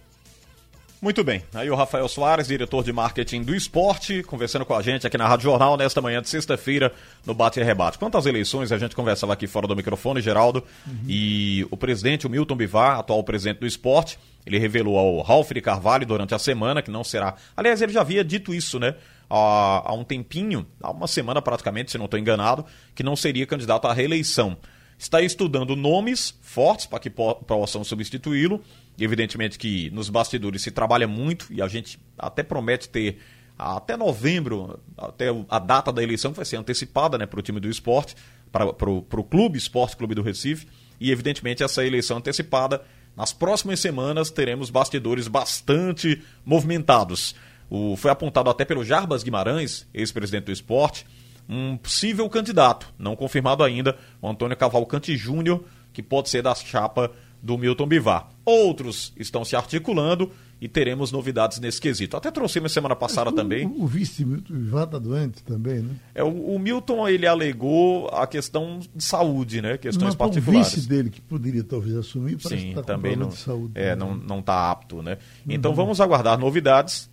Muito 1.03 1.25
bem. 1.25 1.43
Aí 1.53 1.69
o 1.69 1.75
Rafael 1.75 2.07
Soares, 2.07 2.47
diretor 2.47 2.85
de 2.85 2.93
marketing 2.93 3.43
do 3.43 3.57
esporte, 3.57 4.23
conversando 4.23 4.65
com 4.65 4.73
a 4.73 4.81
gente 4.81 5.05
aqui 5.05 5.19
na 5.19 5.27
Rádio 5.27 5.51
Jornal 5.51 5.77
nesta 5.77 6.01
manhã 6.01 6.23
de 6.23 6.29
sexta-feira 6.29 6.93
no 7.27 7.35
Bate 7.35 7.59
e 7.59 7.63
Rebate. 7.65 7.99
Quantas 7.99 8.25
eleições 8.25 8.71
a 8.71 8.79
gente 8.79 8.95
conversava 8.95 9.33
aqui 9.33 9.49
fora 9.49 9.67
do 9.67 9.75
microfone, 9.75 10.21
Geraldo, 10.21 10.63
uhum. 10.87 10.95
e 11.09 11.67
o 11.73 11.77
presidente, 11.77 12.25
o 12.25 12.31
Milton 12.31 12.55
Bivar, 12.55 13.01
atual 13.01 13.25
presidente 13.25 13.59
do 13.59 13.67
esporte, 13.67 14.17
ele 14.47 14.61
revelou 14.61 14.97
ao 14.97 15.23
Ralf 15.23 15.51
de 15.51 15.61
Carvalho 15.61 16.07
durante 16.07 16.37
a 16.37 16.39
semana 16.39 16.81
que 16.81 16.91
não 16.93 17.03
será. 17.03 17.35
Aliás, 17.57 17.83
ele 17.83 17.93
já 17.93 18.03
havia 18.03 18.23
dito 18.23 18.55
isso, 18.55 18.79
né? 18.79 18.95
Há, 19.29 19.91
há 19.91 19.93
um 19.95 20.05
tempinho, 20.05 20.65
há 20.81 20.93
uma 20.93 21.09
semana 21.09 21.43
praticamente, 21.43 21.91
se 21.91 21.99
não 21.99 22.05
estou 22.05 22.21
enganado, 22.21 22.65
que 22.95 23.03
não 23.03 23.17
seria 23.17 23.45
candidato 23.45 23.89
à 23.89 23.93
reeleição. 23.93 24.57
Está 24.97 25.21
estudando 25.21 25.75
nomes 25.75 26.33
fortes 26.43 26.87
para 26.87 27.01
que 27.01 27.11
possam 27.11 27.83
substituí-lo 27.83 28.63
Evidentemente 28.99 29.59
que 29.59 29.91
nos 29.91 30.11
bastidores 30.11 30.63
se 30.63 30.71
trabalha 30.71 31.09
muito 31.09 31.47
e 31.51 31.63
a 31.63 31.69
gente 31.69 31.99
até 32.19 32.43
promete 32.43 32.89
ter 32.89 33.19
até 33.59 33.97
novembro, 33.97 34.81
até 34.97 35.27
a 35.49 35.59
data 35.59 35.93
da 35.93 36.03
eleição 36.03 36.33
que 36.33 36.39
vai 36.39 36.45
ser 36.45 36.57
antecipada 36.57 37.17
né, 37.17 37.27
para 37.27 37.39
o 37.39 37.43
time 37.43 37.61
do 37.61 37.69
esporte, 37.69 38.17
para 38.51 38.91
o 38.91 39.25
clube, 39.25 39.59
Esporte 39.59 39.97
Clube 39.97 40.15
do 40.15 40.23
Recife. 40.23 40.67
E 41.01 41.11
evidentemente 41.11 41.63
essa 41.63 41.85
eleição 41.85 42.19
antecipada, 42.19 42.83
nas 43.17 43.33
próximas 43.33 43.81
semanas 43.81 44.31
teremos 44.31 44.71
bastidores 44.71 45.29
bastante 45.29 46.23
movimentados. 46.45 47.35
O, 47.69 47.97
foi 47.97 48.11
apontado 48.11 48.51
até 48.51 48.65
pelo 48.65 48.85
Jarbas 48.85 49.23
Guimarães, 49.23 49.87
ex-presidente 49.95 50.45
do 50.47 50.53
esporte, 50.53 51.07
um 51.49 51.77
possível 51.77 52.29
candidato, 52.29 52.93
não 52.99 53.17
confirmado 53.17 53.65
ainda, 53.65 53.97
o 54.21 54.29
Antônio 54.29 54.57
Cavalcante 54.57 55.17
Júnior, 55.17 55.65
que 55.93 56.03
pode 56.03 56.29
ser 56.29 56.43
da 56.43 56.55
chapa 56.55 57.11
do 57.43 57.59
Milton 57.59 57.87
Bivar. 57.87 58.31
Outros 58.45 59.13
estão 59.17 59.45
se 59.45 59.57
articulando 59.57 60.31
e 60.61 60.69
teremos 60.69 61.11
novidades 61.11 61.59
nesse 61.59 61.81
quesito. 61.81 62.17
Até 62.17 62.31
trouxemos 62.31 62.71
semana 62.71 62.95
passada 62.95 63.31
o, 63.31 63.33
também. 63.33 63.67
O, 63.67 63.83
o 63.83 63.87
vice 63.87 64.25
Milton 64.25 64.55
Bivar 64.55 64.85
está 64.85 64.99
doente 64.99 65.43
também, 65.43 65.81
né? 65.81 65.97
É, 66.15 66.23
o, 66.23 66.55
o, 66.55 66.59
Milton 66.59 67.09
ele 67.09 67.27
alegou 67.27 68.09
a 68.11 68.29
questão 68.29 68.79
de 68.95 69.03
saúde, 69.03 69.61
né? 69.61 69.77
Questões 69.77 70.11
Mas, 70.11 70.15
particulares. 70.15 70.73
O 70.73 70.77
vice 70.77 70.89
dele 70.89 71.11
que 71.11 71.21
poderia 71.21 71.65
talvez 71.65 71.97
assumir, 71.97 72.41
Sim, 72.41 72.57
que 72.57 72.75
tá 72.75 72.83
também 72.83 73.17
não, 73.17 73.29
de 73.29 73.37
saúde. 73.37 73.73
É, 73.75 73.97
não 73.97 74.15
não 74.15 74.39
está 74.39 74.71
apto, 74.71 75.03
né? 75.03 75.19
Então 75.49 75.73
uhum. 75.73 75.77
vamos 75.77 76.01
aguardar 76.01 76.39
novidades 76.39 77.11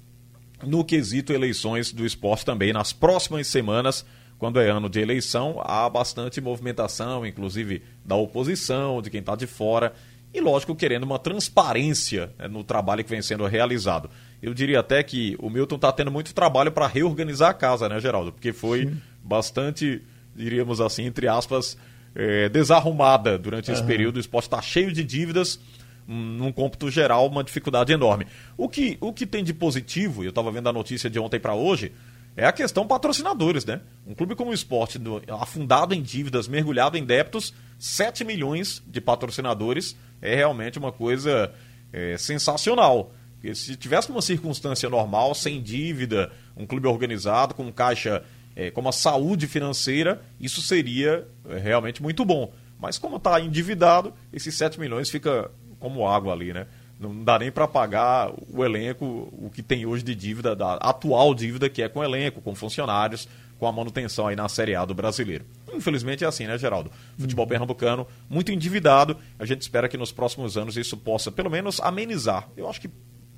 no 0.63 0.85
quesito 0.85 1.33
eleições 1.33 1.91
do 1.91 2.05
esporte 2.05 2.45
também 2.45 2.71
nas 2.71 2.93
próximas 2.93 3.47
semanas 3.47 4.05
quando 4.39 4.57
é 4.61 4.69
ano 4.69 4.89
de 4.89 5.01
eleição, 5.01 5.61
há 5.65 5.89
bastante 5.89 6.39
movimentação, 6.39 7.25
inclusive 7.25 7.83
da 8.05 8.15
oposição, 8.15 9.01
de 9.01 9.09
quem 9.09 9.19
está 9.19 9.35
de 9.35 9.45
fora 9.45 9.93
e, 10.33 10.39
lógico, 10.39 10.75
querendo 10.75 11.03
uma 11.03 11.17
transparência 11.17 12.31
né, 12.37 12.47
no 12.47 12.63
trabalho 12.63 13.03
que 13.03 13.09
vem 13.09 13.21
sendo 13.21 13.45
realizado. 13.45 14.09
Eu 14.41 14.53
diria 14.53 14.79
até 14.79 15.01
que 15.01 15.35
o 15.39 15.49
Milton 15.49 15.75
está 15.75 15.91
tendo 15.91 16.11
muito 16.11 16.33
trabalho 16.33 16.71
para 16.71 16.87
reorganizar 16.87 17.49
a 17.49 17.53
casa, 17.53 17.89
né, 17.89 17.99
Geraldo? 17.99 18.31
Porque 18.31 18.53
foi 18.53 18.85
Sim. 18.85 18.97
bastante, 19.23 20.01
diríamos 20.35 20.79
assim, 20.79 21.05
entre 21.05 21.27
aspas, 21.27 21.77
é, 22.15 22.47
desarrumada 22.47 23.37
durante 23.37 23.71
esse 23.71 23.81
uhum. 23.81 23.87
período. 23.87 24.17
O 24.17 24.19
esporte 24.19 24.45
está 24.45 24.61
cheio 24.61 24.91
de 24.91 25.03
dívidas, 25.03 25.59
num 26.07 26.51
cômputo 26.51 26.89
geral, 26.89 27.27
uma 27.27 27.43
dificuldade 27.43 27.91
enorme. 27.91 28.27
O 28.55 28.69
que, 28.69 28.97
o 29.01 29.11
que 29.11 29.25
tem 29.25 29.43
de 29.43 29.53
positivo, 29.53 30.23
eu 30.23 30.29
estava 30.29 30.51
vendo 30.51 30.69
a 30.69 30.73
notícia 30.73 31.09
de 31.09 31.19
ontem 31.19 31.39
para 31.39 31.53
hoje, 31.53 31.91
é 32.35 32.45
a 32.45 32.51
questão 32.51 32.87
patrocinadores, 32.87 33.65
né? 33.65 33.81
Um 34.07 34.13
clube 34.13 34.35
como 34.35 34.51
o 34.51 34.53
esporte, 34.53 34.97
do, 34.97 35.21
afundado 35.27 35.93
em 35.93 36.01
dívidas, 36.01 36.47
mergulhado 36.47 36.97
em 36.97 37.03
débitos, 37.03 37.53
7 37.79 38.25
milhões 38.25 38.83
de 38.85 38.99
patrocinadores 38.99 39.95
é 40.21 40.35
realmente 40.35 40.77
uma 40.77 40.91
coisa 40.91 41.51
é, 41.93 42.17
sensacional. 42.17 43.13
Porque 43.33 43.55
se 43.55 43.77
tivesse 43.77 44.11
uma 44.11 44.21
circunstância 44.21 44.89
normal, 44.89 45.33
sem 45.33 45.61
dívida, 45.61 46.29
um 46.57 46.65
clube 46.65 46.87
organizado, 46.87 47.55
com 47.55 47.71
caixa 47.71 48.21
é, 48.53 48.69
com 48.69 48.81
uma 48.81 48.91
saúde 48.91 49.47
financeira, 49.47 50.21
isso 50.39 50.61
seria 50.61 51.25
é, 51.49 51.57
realmente 51.57 52.03
muito 52.03 52.25
bom. 52.25 52.51
Mas 52.77 52.97
como 52.97 53.15
está 53.15 53.39
endividado, 53.39 54.13
esses 54.33 54.55
7 54.55 54.77
milhões 54.77 55.09
fica 55.09 55.49
como 55.79 56.05
água 56.05 56.33
ali, 56.33 56.51
né? 56.51 56.67
Não 56.99 57.23
dá 57.23 57.39
nem 57.39 57.49
para 57.49 57.65
pagar 57.65 58.29
o 58.53 58.63
elenco, 58.65 59.05
o 59.31 59.49
que 59.49 59.63
tem 59.63 59.85
hoje 59.85 60.03
de 60.03 60.13
dívida, 60.13 60.53
da 60.53 60.73
atual 60.73 61.33
dívida 61.33 61.69
que 61.69 61.81
é 61.81 61.87
com 61.87 62.03
elenco, 62.03 62.41
com 62.41 62.53
funcionários, 62.53 63.25
com 63.59 63.67
a 63.67 63.71
manutenção 63.71 64.25
aí 64.25 64.35
na 64.35 64.47
Série 64.47 64.73
A 64.73 64.85
do 64.85 64.95
brasileiro. 64.95 65.45
Infelizmente 65.71 66.23
é 66.23 66.27
assim, 66.27 66.47
né, 66.47 66.57
Geraldo? 66.57 66.89
Futebol 67.17 67.43
uhum. 67.43 67.49
pernambucano 67.49 68.07
muito 68.29 68.51
endividado. 68.51 69.17
A 69.37 69.45
gente 69.45 69.61
espera 69.61 69.89
que 69.89 69.97
nos 69.97 70.11
próximos 70.11 70.57
anos 70.57 70.77
isso 70.77 70.95
possa, 70.97 71.31
pelo 71.31 71.49
menos, 71.49 71.79
amenizar. 71.81 72.49
Eu 72.55 72.69
acho 72.69 72.79
que 72.81 72.89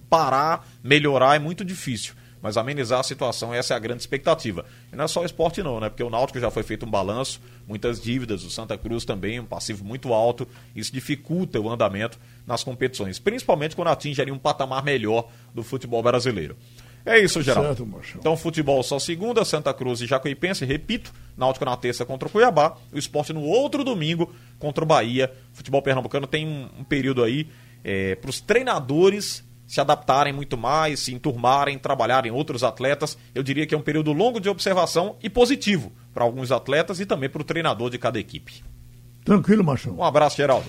parar, 0.10 0.68
melhorar 0.84 1.36
é 1.36 1.40
muito 1.40 1.66
difícil 1.66 2.14
mas 2.42 2.58
amenizar 2.58 3.00
a 3.00 3.04
situação, 3.04 3.54
essa 3.54 3.74
é 3.74 3.78
a 3.78 3.80
grande 3.80 4.02
expectativa. 4.02 4.66
E 4.92 4.96
não 4.96 5.06
é 5.06 5.08
só 5.08 5.22
o 5.22 5.26
esporte 5.26 5.62
não, 5.62 5.80
né? 5.80 5.90
Porque 5.90 6.04
o 6.04 6.10
Náutico 6.10 6.40
já 6.40 6.50
foi 6.50 6.64
feito 6.64 6.86
um 6.86 6.90
balanço, 6.90 7.40
muitas 7.68 8.02
dívidas, 8.02 8.44
o 8.44 8.50
Santa 8.50 8.78
Cruz 8.78 9.06
também, 9.06 9.40
um 9.40 9.46
passivo 9.46 9.86
muito 9.86 10.12
alto, 10.14 10.48
isso 10.76 10.92
dificulta 10.92 11.60
o 11.60 11.70
andamento 11.70 12.20
nas 12.46 12.64
competições, 12.64 13.20
principalmente 13.20 13.76
quando 13.76 13.90
atinge 13.90 14.22
ali 14.22 14.32
um 14.32 14.40
patamar 14.40 14.84
melhor 14.84 15.30
do 15.54 15.64
futebol 15.64 16.02
brasileiro. 16.02 16.58
É 17.06 17.20
isso, 17.20 17.42
Geraldo. 17.42 17.70
Certo, 17.70 18.18
então, 18.20 18.38
futebol 18.38 18.82
só 18.84 19.00
segunda, 19.00 19.44
Santa 19.44 19.74
Cruz 19.74 20.02
e 20.02 20.06
Jacuipense, 20.06 20.66
repito, 20.66 21.12
Náutico 21.36 21.66
na 21.66 21.76
terça 21.76 22.06
contra 22.06 22.28
o 22.28 22.32
Cuiabá, 22.32 22.78
o 22.94 22.98
esporte 22.98 23.34
no 23.34 23.42
outro 23.42 23.84
domingo 23.84 24.34
contra 24.60 24.84
o 24.84 24.88
Bahia. 24.88 25.32
Futebol 25.54 25.82
pernambucano 25.82 26.28
tem 26.28 26.48
um, 26.48 26.70
um 26.80 26.84
período 26.84 27.24
aí 27.24 27.48
é, 27.84 28.16
para 28.16 28.30
os 28.30 28.40
treinadores 28.40 29.44
se 29.66 29.80
adaptarem 29.80 30.34
muito 30.34 30.58
mais, 30.58 31.00
se 31.00 31.14
enturmarem, 31.14 31.78
trabalharem 31.80 32.30
outros 32.30 32.62
atletas. 32.62 33.18
Eu 33.34 33.42
diria 33.42 33.66
que 33.66 33.74
é 33.74 33.78
um 33.78 33.82
período 33.82 34.12
longo 34.12 34.38
de 34.40 34.50
observação 34.50 35.16
e 35.24 35.30
positivo 35.30 35.94
para 36.14 36.26
alguns 36.26 36.52
atletas 36.52 37.00
e 37.00 37.06
também 37.06 37.30
para 37.30 37.42
o 37.42 37.46
treinador 37.46 37.90
de 37.90 37.98
cada 37.98 38.20
equipe. 38.20 38.62
Tranquilo, 39.24 39.64
Machão. 39.64 39.96
Um 39.96 40.04
abraço, 40.04 40.36
Geraldo. 40.36 40.66